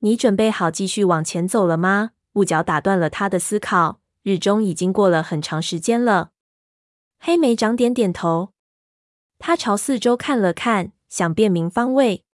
[0.00, 2.12] 你准备好继续往前走了吗？
[2.34, 4.00] 雾角打断了他的思考。
[4.22, 6.32] 日中已经过了很长时间了。
[7.18, 8.52] 黑莓长点点头。
[9.38, 12.24] 他朝四周看了看，想辨明方位，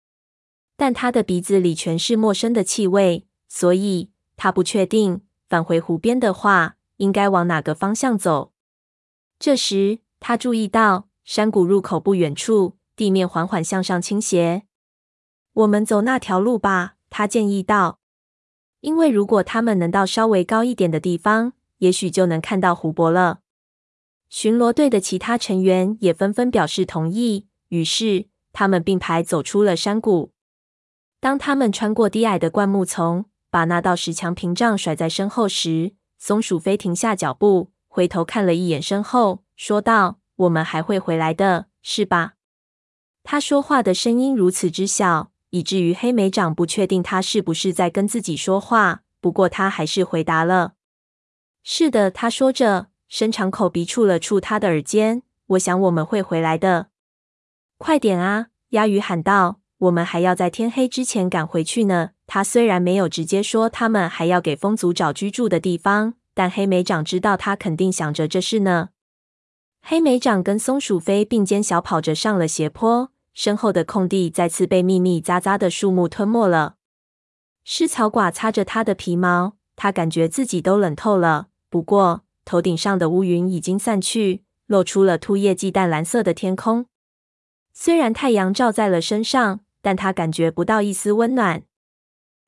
[0.76, 8.52] 但他的鼻子里全是陌生的气味，所以他不确定返回湖边的话，应该往哪个方向走。
[9.38, 14.64] 这时，他注意到山谷入口不远处，地面缓缓向上倾斜。
[15.52, 16.95] 我们走那条路吧。
[17.18, 17.98] 他建议道
[18.82, 23.40] ：“因为如果他们能到稍微高一点的地方，也许就能看到湖泊了。”
[24.28, 30.32] 巡逻队的其他成员也纷纷表示同意，于是他们并排走出了山谷。
[31.18, 42.34] 当他们穿过低矮的灌木丛，把那道石墙屏障甩在身后时，松鼠飞停下脚步，回头看了一眼身后，说道：“我们还会回来的，是吧？”
[43.24, 45.32] 他说话的声音如此之小。
[45.50, 50.74] 以至于黑莓长不确定他是不是在跟自己说话，不过他还是回答了
[51.62, 55.22] ：“是的。”他说着，伸长口鼻触了触他的耳尖。
[55.48, 56.88] “我想我们会回来的。
[57.78, 68.88] ”“快点啊！”鸭鱼喊道，“我们还要在天黑之前赶回去呢。”他虽然没有直接说他们还要给风族找居住的地方，但黑莓长知道他肯定想着这事呢。
[69.80, 73.12] 黑莓长跟松鼠飞并肩小跑着上了斜坡。
[73.36, 76.76] 身后的空地再次被密密匝匝的树木吞没了，
[77.64, 81.48] 湿草寡擦着他的皮毛，他感觉自己都冷透了。
[81.68, 86.86] 不过，头顶上的乌云已经散去，露出了秃叶季淡蓝色的天空。
[87.74, 91.62] 虽然太阳照在了身上，但他感觉不到一丝温暖。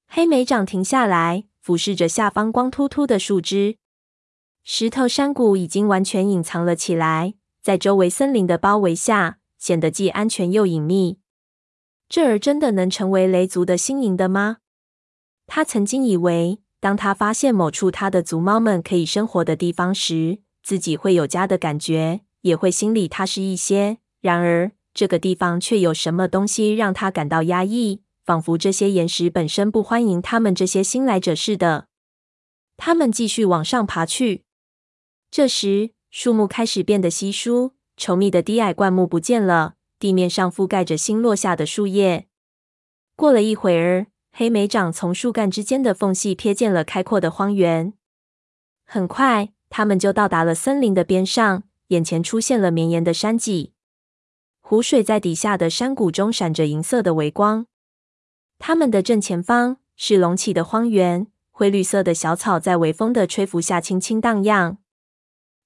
[0.06, 3.76] 黑莓长停下来，俯视着下方光秃秃的树枝。
[4.64, 9.36] 石头山谷已经完全隐藏了起来，在周围森林的包围下。
[9.58, 11.18] 显得既安全又隐秘。
[12.08, 14.58] 这儿真的能成为雷族的新营的吗？
[15.46, 23.98] 他曾经以为，当他发现某处他的族猫们可以生活的地方时，自己会有家的感觉，也会心里踏实一些。
[24.20, 31.88] 然而，这个地方却有什么东西让他感到压抑，仿佛这些岩石本身不欢迎他们这些新来者似的。
[32.76, 34.44] 他们继续往上爬去。
[35.30, 37.72] 这时，树木开始变得稀疏。
[37.98, 42.28] 稠密的低矮灌木不见了，地面上覆盖着新落下的树叶。
[43.16, 47.92] 过了一会儿，黑莓长从树干之间的缝隙瞥见了开阔的荒原。
[48.86, 53.72] 很快，他们就到达了森林的边上，眼前出现了绵延的山脊，
[54.60, 57.66] 湖水在底下的山谷中闪着银色的微光。
[58.60, 64.78] 他们的正前方是隆起的荒原，灰绿色的小草在微风的吹拂下轻轻荡漾，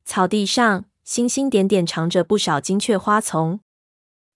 [0.05, 3.59] 草地上，星星点点藏着不少金雀花丛，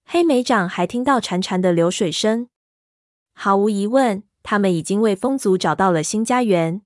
[0.05, 2.49] 黑莓长还听到潺潺的流水声。
[3.33, 6.83] 毫无疑问，他们已经为风族找到了新家园。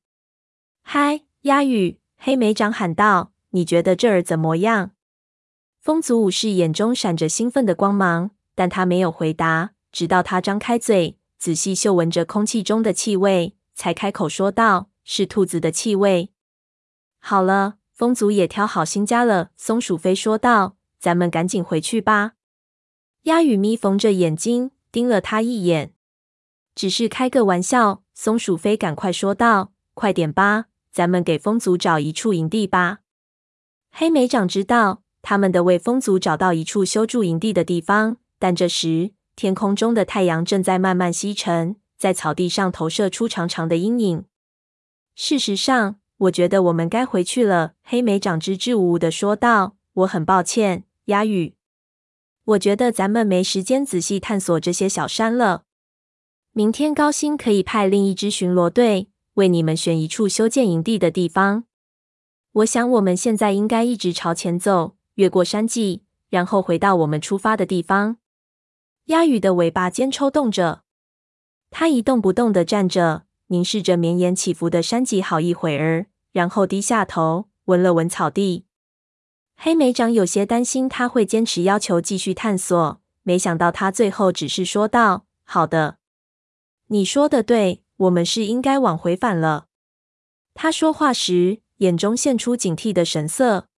[0.82, 1.98] 嗨，鸦羽！
[2.18, 4.90] 黑莓长喊道：“你觉得这儿怎么样？”
[5.80, 16.32] 风族武士眼中闪着兴奋的光芒，但他没有回答，直到他张开嘴，仔细嗅闻着空气中的气味，才开口说道：“是兔子的气味。”
[17.18, 19.50] 好了，风族也挑好新家了。
[19.58, 22.32] 松鼠飞说道：“咱们赶紧回去吧。”
[23.24, 25.92] 鸭与咪缝着眼睛盯了他一眼，
[26.74, 28.02] 只是开个玩笑。
[28.14, 33.00] 松鼠飞赶快说道：“快点吧，咱们给风族找一处营地吧。”
[33.92, 35.02] 黑莓长知道。
[35.20, 44.24] 他们的为风族找到一处修筑营地的地方，但这时天空中的太阳正在慢慢西沉，在草地上投射出长长的阴影。
[45.14, 49.76] 事实上，我觉得我们该回去了。”黑莓长支支吾吾的说道。
[49.92, 51.54] “我很抱歉，鸭羽。
[52.44, 55.64] 我觉得咱们没时间仔细探索这些小山了。
[56.52, 61.64] 明天高兴可以派另一支巡逻队为你们选一处修建营地的地方。
[62.52, 68.16] 我想我们现在应该一直朝前走。”越过山脊，然后回到我们出发的地方。
[69.06, 70.82] 鸭羽的尾巴尖抽动着，
[71.70, 78.66] 它一动不动地站着，凝视着绵延起伏的山脊好一会儿，然后低下头闻了闻草地。
[79.56, 85.98] 黑莓长有些担心他会坚持要求继续探索，没想到他最后只是说道：“好的，
[86.86, 89.66] 你说的对，我们是应该往回返了。”
[90.54, 93.68] 他说话时眼中现出警惕的神色。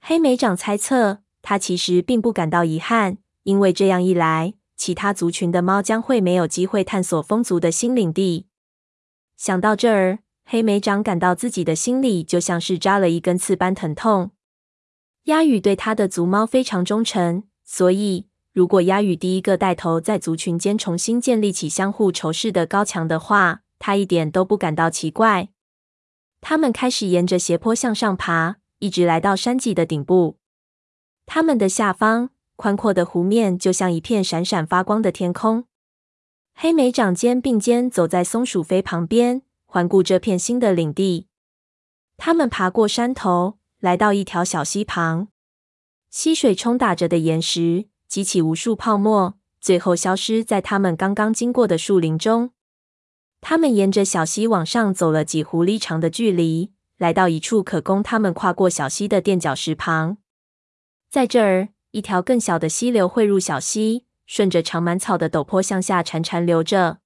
[0.00, 8.46] 黑莓长猜测，他其实并不感到遗憾，因为这样一来，其他族群的猫将会没有机会探索风族的新领地。
[9.36, 14.30] 想到这儿，黑莓长感到自己的心里就像是扎了一根刺般疼痛。
[15.24, 25.48] 鸦羽对他的族猫非常忠诚，所以如果鸦羽第一个带头在族群间重新建立起相互仇视的高墙的话，他一点都不感到奇怪。
[26.40, 28.56] 他们开始沿着斜坡向上爬。
[28.80, 30.36] 一直来到山脊的顶部，
[31.24, 35.64] 他们的下方宽阔的湖面就像一片闪闪发光的天空。
[36.54, 39.40] 黑莓长肩并肩走在松鼠飞旁边，
[39.74, 41.26] 环顾这片新的领地。
[42.16, 45.26] 他们爬过山头，来到一条小溪旁，
[46.10, 52.52] 溪水冲打着的岩石激起无数泡沫，最后消失在他们刚刚经过的树林中。
[53.40, 56.70] 他们沿着小溪往上走了几狐狸长的距离。
[56.96, 60.18] 来到一处可供他们跨过小溪的垫脚石旁，
[61.10, 66.98] 在这儿，一条更小的溪流汇入小溪，顺着长满草的陡坡向下潺潺流着。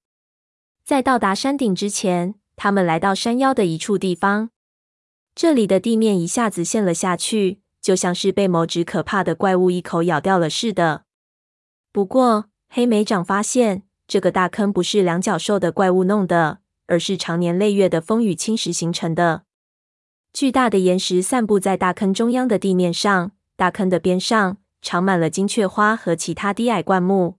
[0.85, 4.49] 在到达山顶之前，他们来到山腰的一处地方，
[5.33, 11.05] 这里的地面一下子陷了下去，就像是被某只可怕的怪物一口咬掉了似的。
[11.93, 19.43] 不过，黑莓长发现这个大坑不是两脚兽的怪物弄的，而是长年累月的风雨侵蚀形成的。
[20.33, 27.37] 巨大的岩石散布在大坑中央的地面上，大坑的边上长满了金雀花和其他低矮灌木。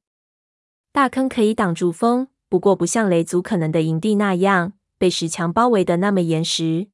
[0.91, 6.89] 大坑可以挡住风，不过不像雷族可能的营地那样被石墙包围的那么严实。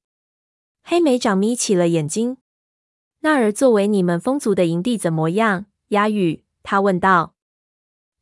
[0.85, 2.37] 黑莓长眯起了眼睛。
[3.23, 5.67] 那儿作为你们风族的营地怎么样？
[5.89, 7.35] 鸦羽，他问道。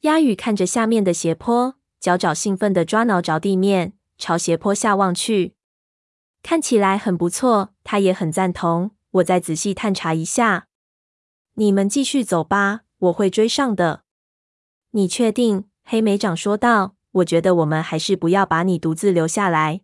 [0.01, 5.55] 鸦羽看着下面的斜坡，脚爪兴奋地抓挠着地面，朝斜坡下望去。
[6.43, 8.93] 看起来很不错，他也很赞同。
[9.11, 10.68] 我再仔细探查一下。
[11.57, 14.05] 你们继续走吧，我会追上的。
[14.93, 15.64] 你确定？
[15.85, 16.97] 黑莓长说道。
[17.15, 19.83] 我觉得我们还是不要把你独自留下来。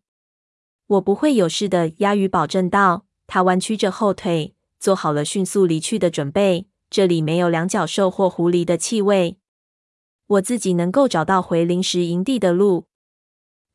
[0.87, 3.07] 我不会有事的，鸭鱼保证道。
[3.26, 6.66] 他弯曲着后腿，做好了迅速离去的准备。
[6.89, 9.39] 这里没有两脚兽或狐狸的气味。
[10.26, 12.87] 我自己能够找到回临时营地的路。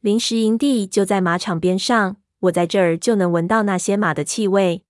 [0.02, 2.18] 临时营地就在马场边上。
[2.42, 4.84] 我在这儿就能闻到那些马的气味。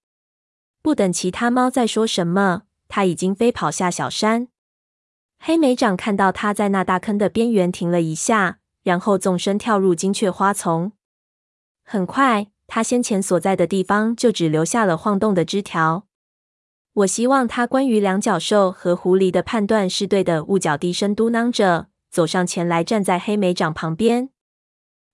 [0.82, 4.50] 不等其他猫再说什么，它已经飞跑下小山。
[5.48, 10.94] 黑莓长看到他在那大坑的边缘停了一下，然后纵身跳入金雀花丛。
[11.84, 16.08] 很快，他先前所在的地方就只留下了晃动的枝条。
[16.94, 20.44] 我希望他关于两脚兽和狐狸的判断是对的。
[20.46, 24.32] 雾角低声嘟囔着，走上前来，站在黑莓长旁边。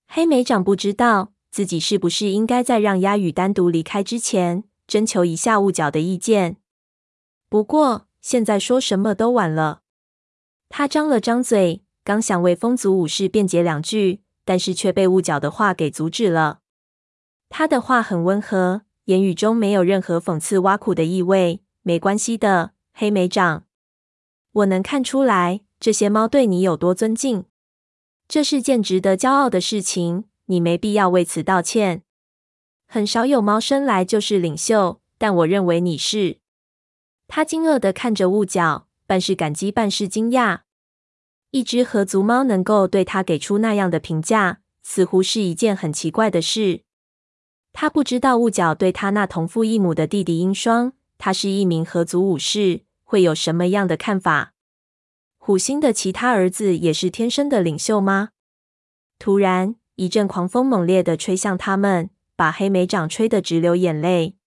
[0.08, 1.34] 黑莓长不知道。
[1.52, 6.56] 自己是不是应该在让鸦羽单独离开之前，征求一下雾角的意见？
[7.50, 9.81] 不过现在说什么都晚了。
[10.74, 16.62] 他张了张嘴，刚想为风族武士辩解两句，但是却被雾角的话给阻止了。
[17.50, 21.62] 他的话很温和，言语中没有任何讽刺挖苦的意味。
[21.82, 23.66] 没关系的，黑莓长，
[24.54, 27.44] 我能看出来这些猫对你有多尊敬。
[28.30, 32.04] 这是件值得骄傲的事情，你没必要为此道歉。
[32.88, 36.38] 很少有猫生来就是领袖，但我认为你是。
[37.28, 40.62] 他惊愕地看着雾角，半是感激，半是惊讶。
[41.50, 46.84] 一只合族猫能够对他给出那样的评价，似乎是一件很奇怪的事。
[47.74, 54.54] 他不知道雾角对他那同父异母的弟弟鹰双，他是一名合族武士，会有什么样的看法？
[55.38, 58.30] 虎星的其他儿子也是天生的领袖吗？
[59.20, 64.38] 突然，一阵狂风猛烈地吹向他们，把黑莓长吹得直流眼泪。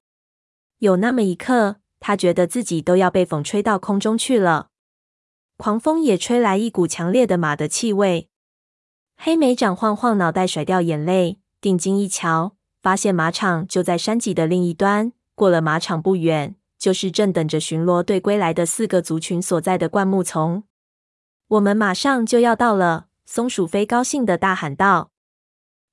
[0.78, 4.68] 有那么一刻，他觉得自己都要被风吹到空中去了。
[5.56, 8.28] 狂风也吹来一股强烈的马的气味。
[9.16, 15.12] 黑莓长晃晃脑袋，甩掉眼泪，定睛一瞧，发现马场就在山脊的另一端。
[15.34, 20.64] 过了马场不远，就是正等着巡逻队归来的四个族群所在的灌木丛。
[21.48, 25.10] 我们马上就要到了，松鼠飞高兴地大喊道。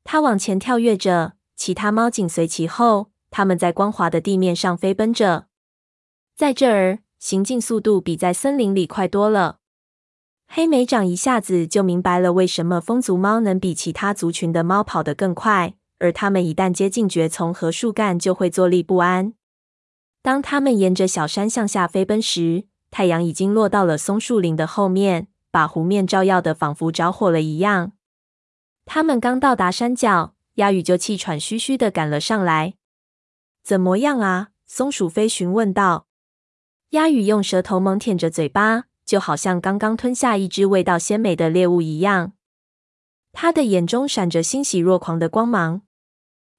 [0.04, 3.12] 他往前跳跃着，其他猫紧随其后。
[3.30, 5.48] 他们在光滑的地面上飞奔着，
[6.42, 6.98] 在这儿。
[7.20, 9.60] 行进速度比在森林里快多了。
[10.48, 19.36] 黑莓长一下子就明白了为什么风族猫能比其他族群的猫跑得更快，而它们一旦接近蕨丛和树干，就会坐立不安。
[20.24, 27.92] 当它们沿着小山向下飞奔时，太阳已经落到了松树林的后面，把湖面照耀得仿佛着火了一样。
[28.88, 32.74] 它们刚到达山脚，鸭羽就气喘吁吁地赶了上来。
[33.62, 36.08] “怎么样啊？”松鼠飞询问道。
[36.92, 42.34] 鸭羽用舌头猛舔着嘴巴，就好像刚刚吞下一只味道鲜美的猎物一样。
[43.32, 45.84] 他的眼中闪着欣喜若狂的光芒。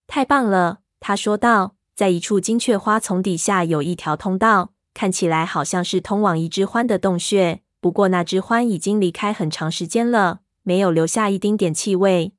[0.07, 1.77] 太棒了，他说道。
[1.95, 7.61] 在一处金雀花丛底下有一条通道，看起来好像是通往一只獾的洞穴。
[7.81, 12.33] 不过那只獾已经离开很长时间了，没有留下一丁点气味。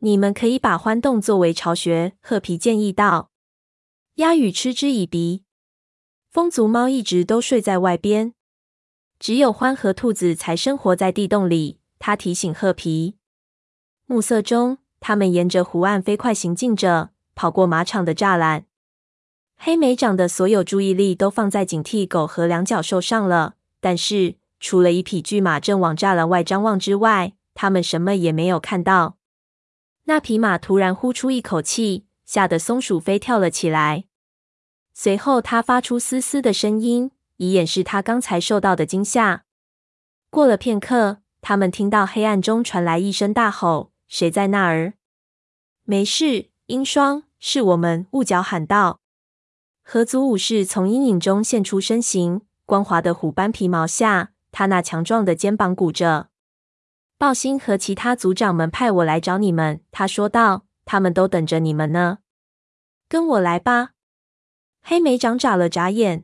[0.00, 3.30] 你们可以把獾洞作为巢穴，褐皮建议道。
[4.16, 5.44] 鸭羽嗤之以鼻。
[6.36, 8.34] 风族猫一直都睡在外边，
[9.18, 11.78] 只有獾和兔子才生活在地洞里。
[11.98, 13.16] 他提醒褐皮。
[14.04, 18.66] 暮色中，他们沿着湖岸飞快行进着，跑过马场的栅栏。
[19.56, 29.16] 黑莓长的所有注意力都放在警惕狗和两脚兽上了，但是除了一匹巨马正往栅栏外张望之外，他们什么也没有看到。
[30.04, 34.04] 那匹马突然呼出一口气，吓得松鼠飞跳了起来。
[34.98, 39.44] 随后，他发出嘶嘶的声音，以掩饰他刚才受到的惊吓。
[40.30, 44.94] 过了片刻，他们听到黑暗中传来一声大吼：“谁在那儿
[45.84, 49.00] ？”“没事，鹰双，是我们。”雾角喊道。
[49.82, 56.30] 合族武士从阴影中现出身形，光滑的虎斑皮毛下，他那强壮的肩膀鼓着。
[57.18, 62.20] 暴星和其他族长们派我来找你们，他说道：“他们都等着你们呢。
[63.10, 63.90] 跟我来吧。”
[64.88, 66.22] 黑莓长眨了眨眼，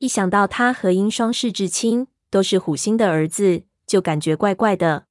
[0.00, 5.06] 一想到他和鹰双是至亲，都是虎星的儿子，就感觉怪怪的。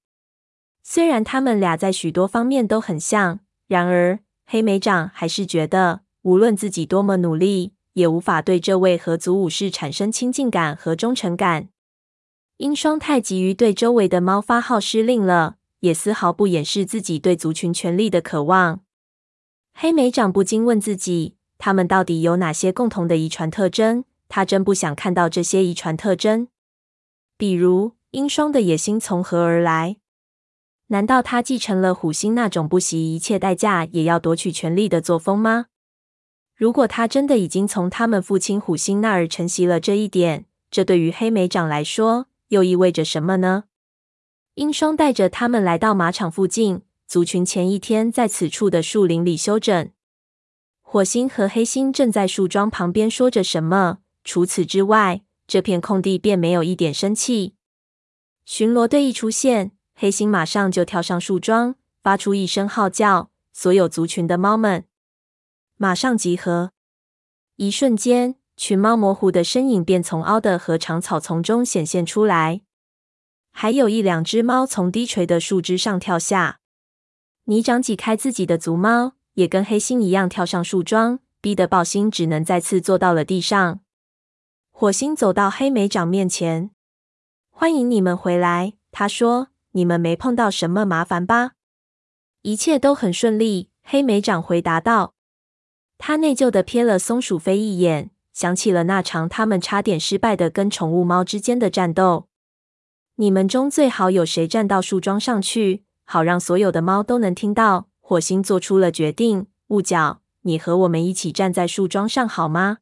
[0.84, 11.70] 虽然他们俩在许多方面都很像，然而黑莓长还是觉得，无论自己多么努力，也无法对这位合族武士产生亲近感和忠诚感。
[12.57, 18.82] 鹰双太急于对周围的猫发号施令了，也丝毫不掩饰自己对族群权力的渴望。
[19.74, 21.38] 黑莓长不禁问自己。
[21.60, 24.05] 他们到底有哪些共同的遗传特征？
[24.30, 26.47] 他真不想看到这些遗传特征。
[27.38, 29.97] 比如，鹰双的野心从何而来？
[30.88, 35.66] 难道他继承了虎星那种不惜一切代价也要夺取权力的作风吗？
[36.55, 43.66] 如果他真的已经从他们父亲虎星那儿承袭了这一点，这对于黑莓长来说又意味着什么呢？
[44.55, 49.89] 鹰双带着他们来到马场附近，族群前一天在此处的树林里休整。
[50.91, 53.99] 火星和黑星正在树桩旁边说着什么。
[54.23, 57.53] 除此之外，这片空地便没有一点生气。
[58.43, 64.85] 巡逻队一出现，黑星马上就跳上树桩，发出一声号叫：“所有族群的猫们，
[65.77, 66.71] 马上集合！”
[67.57, 72.61] 一瞬间，群猫模糊的身影便从凹的和长草丛中显现出来，
[73.51, 76.61] 还有一两只猫从低垂的树枝上跳下。
[77.43, 79.18] 泥长挤开自己的族猫。
[79.34, 83.80] 也跟黑星一样跳上树桩，逼得豹星只能再次坐到了地上。
[84.71, 86.71] 火星走到黑莓长面前，
[87.49, 88.73] 欢迎你们回来。
[88.91, 91.51] 他说：“你们没碰到什么麻烦吧？”
[92.41, 93.69] 一切都很顺利。
[93.84, 95.15] 黑莓长回答道。
[95.97, 102.27] 他内疚地瞥了松鼠飞一眼，想起了那场他们差点失败的跟宠物猫之间的战斗。
[103.15, 107.89] 你们中最好有谁站到树桩上去，好让所有的猫都能听到。
[108.10, 109.45] 火星做出了决定。
[109.68, 112.80] 雾角，你和我们一起站在树桩上好吗？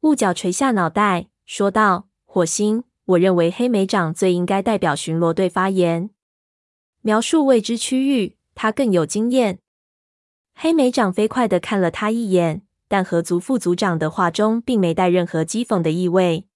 [0.00, 6.10] 雾角垂下脑袋，说道：“火星，我认为黑莓长最应该代表巡逻队发言，
[7.02, 9.60] 描述未知区域，他更有经验。”
[10.58, 16.48] 黑莓长飞快地看了他一眼，但河族副族长的话中并没带任何讥讽的意味。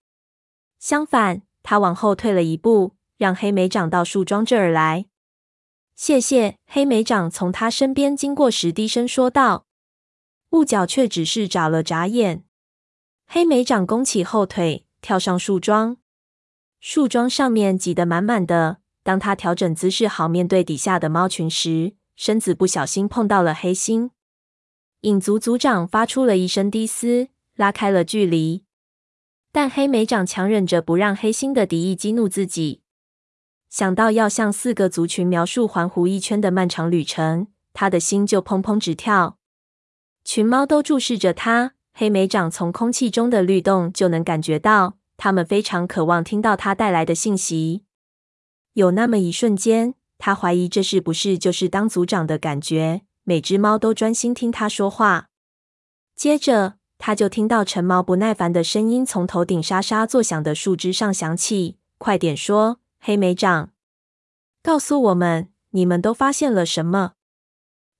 [0.81, 5.07] 相反，他往后退了一步，让黑莓长到树桩这儿来。
[5.97, 6.59] 谢谢。
[6.67, 9.67] 黑莓长从他身边经过时，低声说道。
[10.51, 12.45] 雾角却只是眨了眨眼。
[13.27, 15.97] 黑莓长弓起后腿，跳上树桩。
[16.81, 18.79] 树桩上面挤得满满的。
[19.03, 24.11] 当他调整姿势好面对底下的猫群时，身子不小心碰到了黑心。
[25.01, 28.65] 影族族长发出了一声低嘶，拉开了距离。
[29.51, 32.83] 但黑莓长强忍着不让黑心的敌意激怒自己。
[33.77, 39.37] 想到要向四个族群描述环湖一圈的漫长旅程，他的心就砰砰直跳。
[40.25, 47.83] 群猫都注视着他，黑莓长从空气中的律动就能感觉到，他们非常渴望听到他带来的信息。
[48.73, 55.29] 有那么一瞬间，他怀疑这是不是就是当族长的感觉，每只猫都专心听他说话。
[56.15, 63.71] 接着，他就听到橙毛不耐烦的声音从头顶沙沙作响的树枝上响起：“快点说！”黑莓长，
[64.65, 67.13] 告诉我们，你们都发现了什么？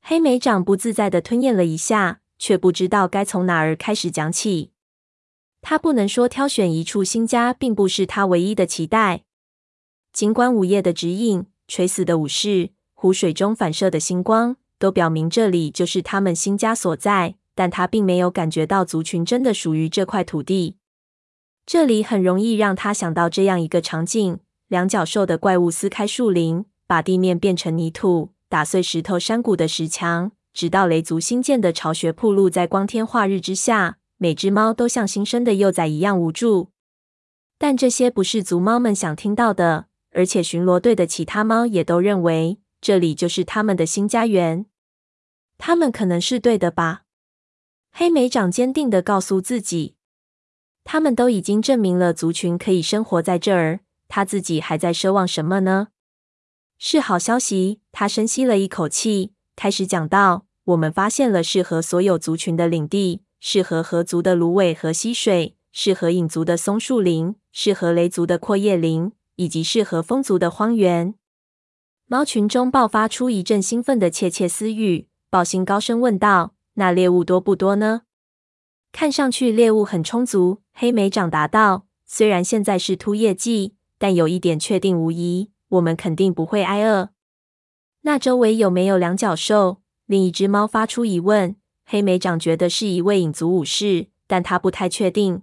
[0.01, 4.73] 黑莓长不自在地吞咽了一下，却不知道该从哪儿开始讲起。
[5.63, 9.23] 他不能说挑选一处新家并不是他唯一的期待。
[10.13, 20.79] 尽管午夜的指引、垂死的武士、湖水中反射的星光都表明这里就是他们新家所在，但他并没有感觉到族群真的属于这块土地。
[21.65, 24.41] 这里很容易让他想到这样一个场景。
[24.69, 33.99] 两脚兽的怪物撕开树林，把地面变成泥土，打碎石头山谷的石墙，直到雷族新建的巢穴暴露在光天化日之下。
[34.19, 36.71] 每只猫都像新生的幼崽一样无助。
[37.59, 44.65] 但这些不是族猫们想听到的，而且巡逻队的其他猫也都认为这里就是他们的新家园。
[45.59, 47.03] 他们可能是对的吧？
[47.93, 49.97] 黑莓长坚定地告诉自己，
[50.83, 53.81] 他们都已经证明了族群可以生活在这儿。
[54.09, 55.89] 他自己还在奢望什么呢？
[56.79, 57.81] 是好消息。
[57.93, 71.15] 他深吸了一口气，开始讲道：“我们发现了适合所有族群的领地，适合河族的芦苇和溪水，适合影族的松树林，适合雷族的阔叶林，以及适合风族的荒原。”
[72.07, 75.09] 猫群中爆发出一阵兴奋的窃窃私语。
[75.31, 78.03] 豹星高声问道：“那猎物多不多呢？”
[78.93, 80.63] 看上去猎物很充足。
[80.73, 87.11] 黑莓长答道：“虽然现在是秃叶季。”但有一点确定无疑，我们肯定不会挨饿。
[88.03, 89.79] 那周围有没有两脚兽？
[90.07, 91.57] 另一只猫发出疑问。
[91.85, 95.43] 黑莓长觉得是一位影族武士，但他不太确定。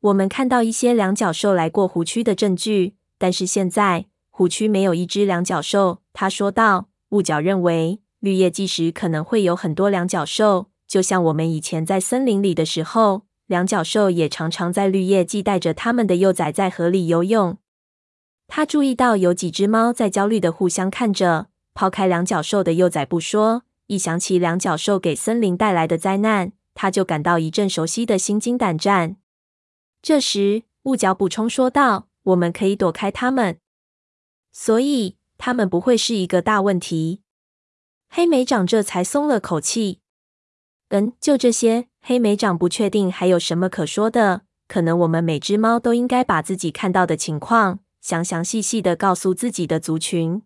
[0.00, 6.02] 我们看到一些两脚兽来过湖区的证据，但是现在湖区没有一只两脚兽。
[6.12, 6.88] 他说道。
[7.10, 13.26] 雾角认为绿叶季时可能会有很多两脚兽，就像我们以前在森林里的时候。
[13.46, 17.58] 两脚兽也常常在绿叶季带着他们的幼崽在河里游泳。
[18.48, 21.48] 他注意到有几只猫在焦虑的互相看着。
[21.74, 29.16] 抛开两脚兽的幼崽不说，一想起两脚兽给森林带来的灾难，他就感到一阵熟悉的心惊胆战。
[30.02, 33.58] 这时，雾角补充说道：“我们可以躲开他们，
[34.52, 37.22] 所以他们不会是一个大问题。”
[38.14, 40.01] 黑莓长这才松了口气。
[40.92, 41.88] 嗯，就这些。
[42.02, 44.42] 黑莓长不确定还有什么可说的。
[44.68, 50.42] 可能我们每只猫都应该把自己看到的情况详详细细的告诉自己的族群。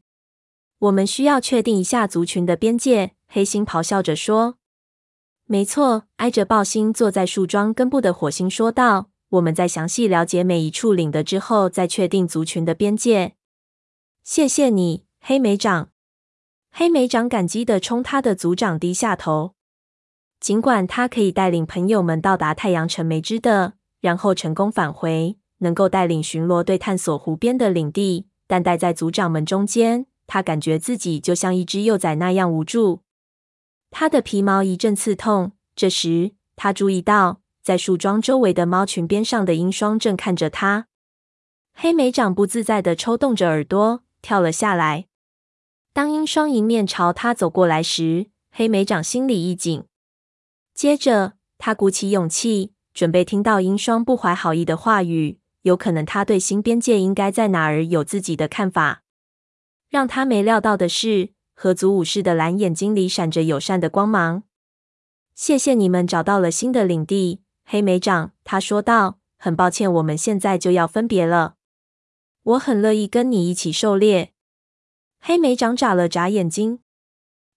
[0.78, 3.12] 我们需要确定一下族群的边界。
[3.26, 4.58] 黑心咆哮着说
[5.46, 13.34] ：“没错。”挨着豹星坐在树桩根部的火星说道：“我们在详细了解每一处领地之后，再确定族群的边界。”
[14.22, 15.88] 谢谢你，黑莓长。
[16.70, 19.55] 黑莓长感激的冲他的族长低下头。
[20.46, 33.00] 尽管他可以带领朋友们到达太阳城梅枝的，然后成功返回，能够带领巡逻队探索湖边的领地，但待在族长们中间，他感觉自己就像一只幼崽那样无助。
[33.90, 35.50] 他的皮毛一阵刺痛。
[35.74, 40.86] 这时，他注意到在树桩周围的猫群边上的鹰双正看着他。
[41.74, 45.06] 黑莓长不自在地抽动着耳朵，跳了下来。
[45.92, 49.82] 当鹰双迎面朝他走过来时，黑莓长心里一紧。
[50.76, 55.40] 接着，他鼓起勇气，准备听到英双不怀好意的话语。
[55.62, 59.02] 有可能他对新边界应该在哪儿有自己的看法。
[59.88, 64.42] 让他没料到的是，合族武士的蓝眼睛里闪着友善的光芒。
[65.34, 69.18] 谢谢你们找到了新的领地，黑莓长，他说道。
[69.38, 71.54] 很抱歉，我们现在就要分别了。
[72.42, 74.32] 我很乐意跟你一起狩猎。
[75.20, 76.80] 黑莓长眨了眨眼睛。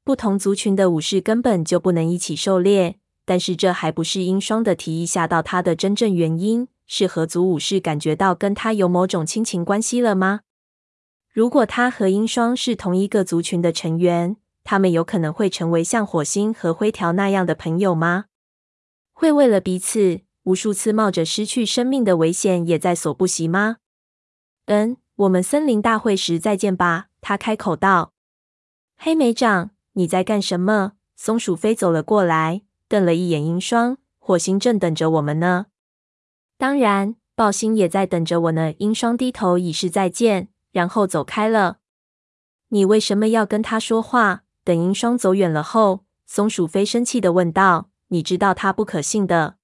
[0.03, 2.98] 不同族群的武士根本就不能一起狩猎，
[3.29, 6.67] 但是这还不是英双的提议吓到他的真正原因。
[6.87, 10.39] 是合族武士感觉到跟他有某种亲情关系了吗？
[11.31, 18.25] 如果他和英双是同一个族群的成员，他们有可能会成为像火星和灰条那样的朋友吗？
[19.13, 23.77] 会为了彼此无数次冒着失去生命的危险也在所不惜吗？
[24.65, 27.09] 嗯，我们森林大会时再见吧。
[27.21, 28.13] 他开口道。
[28.97, 30.93] 黑莓长，你在干什么？
[31.15, 33.97] 松鼠飞走了过来，瞪了一眼鹰双。
[34.17, 35.67] 火星正等着我们呢。
[36.57, 38.73] 当然，暴星也在等着我呢。
[38.79, 41.77] 鹰双低头以示再见，然后走开了。
[42.67, 44.43] 你为什么要跟他说话？
[44.63, 49.55] 等鹰双走远了后，松鼠飞生气的问道：“你知道他不可信的。”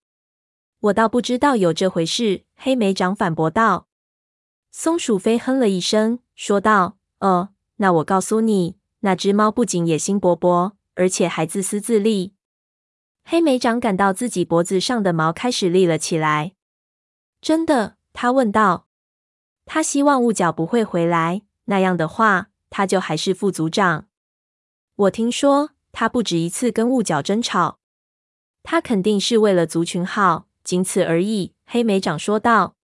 [0.80, 2.46] 我倒不知道有这回事。
[2.56, 3.88] 黑莓长反驳道。
[4.72, 12.34] 松鼠飞哼了一声，说道：“哦，那我告诉你，那只猫不仅野心勃勃，而且还自私自利。”
[13.28, 16.54] 黑莓长感到自己脖子上的毛开始立了起来。
[17.42, 17.98] 真的？
[18.14, 18.86] 他问道。
[19.66, 24.06] 他希望雾角不会回来，那样的话，他就还是副组长。
[24.96, 27.80] 我听说他不止一次跟雾角争吵，
[28.62, 31.56] 他肯定是为了族群好，仅此而已。
[31.66, 32.76] 黑莓长说道。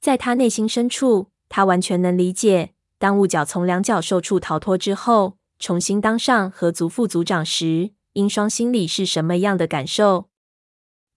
[0.00, 10.28] 在他内心深处，他完全能理解，当雾角从两角兽处逃脱之后，重新当上合族副族长时，英双心里是什么样的感受。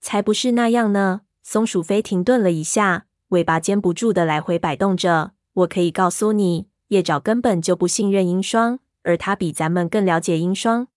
[0.00, 1.22] 才不是那样呢。
[1.42, 5.32] 松鼠飞停顿了一下，尾巴坚不住的来回摆动着。
[5.52, 10.88] 我可以告诉你，叶爪根本就不信任英双，而他比咱们更了解英双。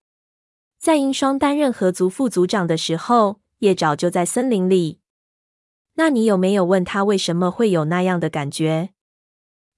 [0.78, 4.98] 在英双担任河族副族长的时候，叶爪就在森林里。
[5.94, 8.90] 那你有没有问他为什么会有那样的感觉？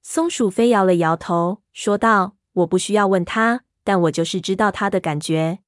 [0.03, 5.59] 松鼠飞摇了摇头，说道：“我不需要问他，但我就是知道他的感觉。”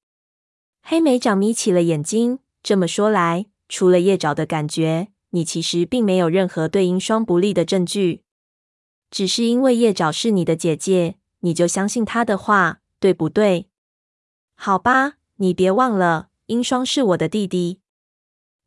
[0.86, 3.46] 黑莓长眯起了眼睛，这么说来。
[3.70, 8.22] 除了叶爪的感觉，你其实并没有任何对鹰双不利的证据。
[9.10, 13.68] 只是因为叶爪是你的姐姐，你就相信她的话，对不对？
[14.56, 17.80] 好吧，你别忘了，鹰双是我的弟弟。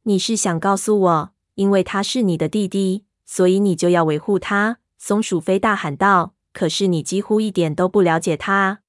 [0.01, 4.79] 你是想告诉我，因为他是你的弟弟，所以你就要维护他？
[4.97, 6.33] 松鼠飞大喊道。
[6.51, 8.79] 可是你几乎一点都不了解他，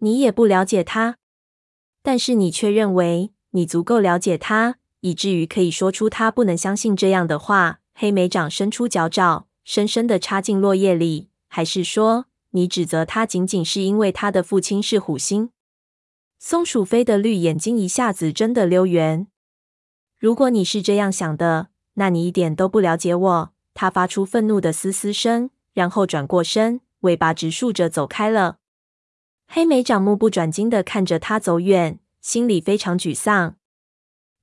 [0.00, 1.16] 你也不了解他，
[2.04, 4.76] 但是你却认为你足够了解他。
[5.00, 7.80] 以至于可以说出他不能相信这样的话。
[7.94, 11.28] 黑莓长伸出脚爪，深深地插进落叶里。
[11.48, 15.50] 还是说，你指责他仅仅是因为他的父亲是虎星？
[16.38, 19.26] 松鼠飞的绿眼睛一下子真的溜圆。
[20.18, 23.50] 如果你是这样想的，那你一点都不了解我。
[23.72, 28.58] 他发出愤怒的嘶嘶声，然后转过身，尾巴直竖着走开了。
[29.56, 33.54] 黑莓长目不转睛的看着他走远，心里非常沮丧。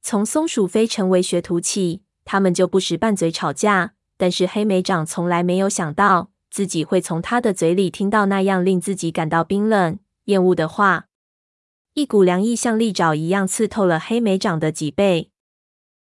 [0.01, 3.91] 从松鼠飞成为学徒起，他们就不时拌嘴吵架。
[4.16, 11.07] 但是黑莓长从来没有想到自己会从他的嘴里听到那样令自己感到冰冷、厌恶的话。
[11.93, 15.31] 一股凉意像利爪一样刺透了黑莓长的脊背。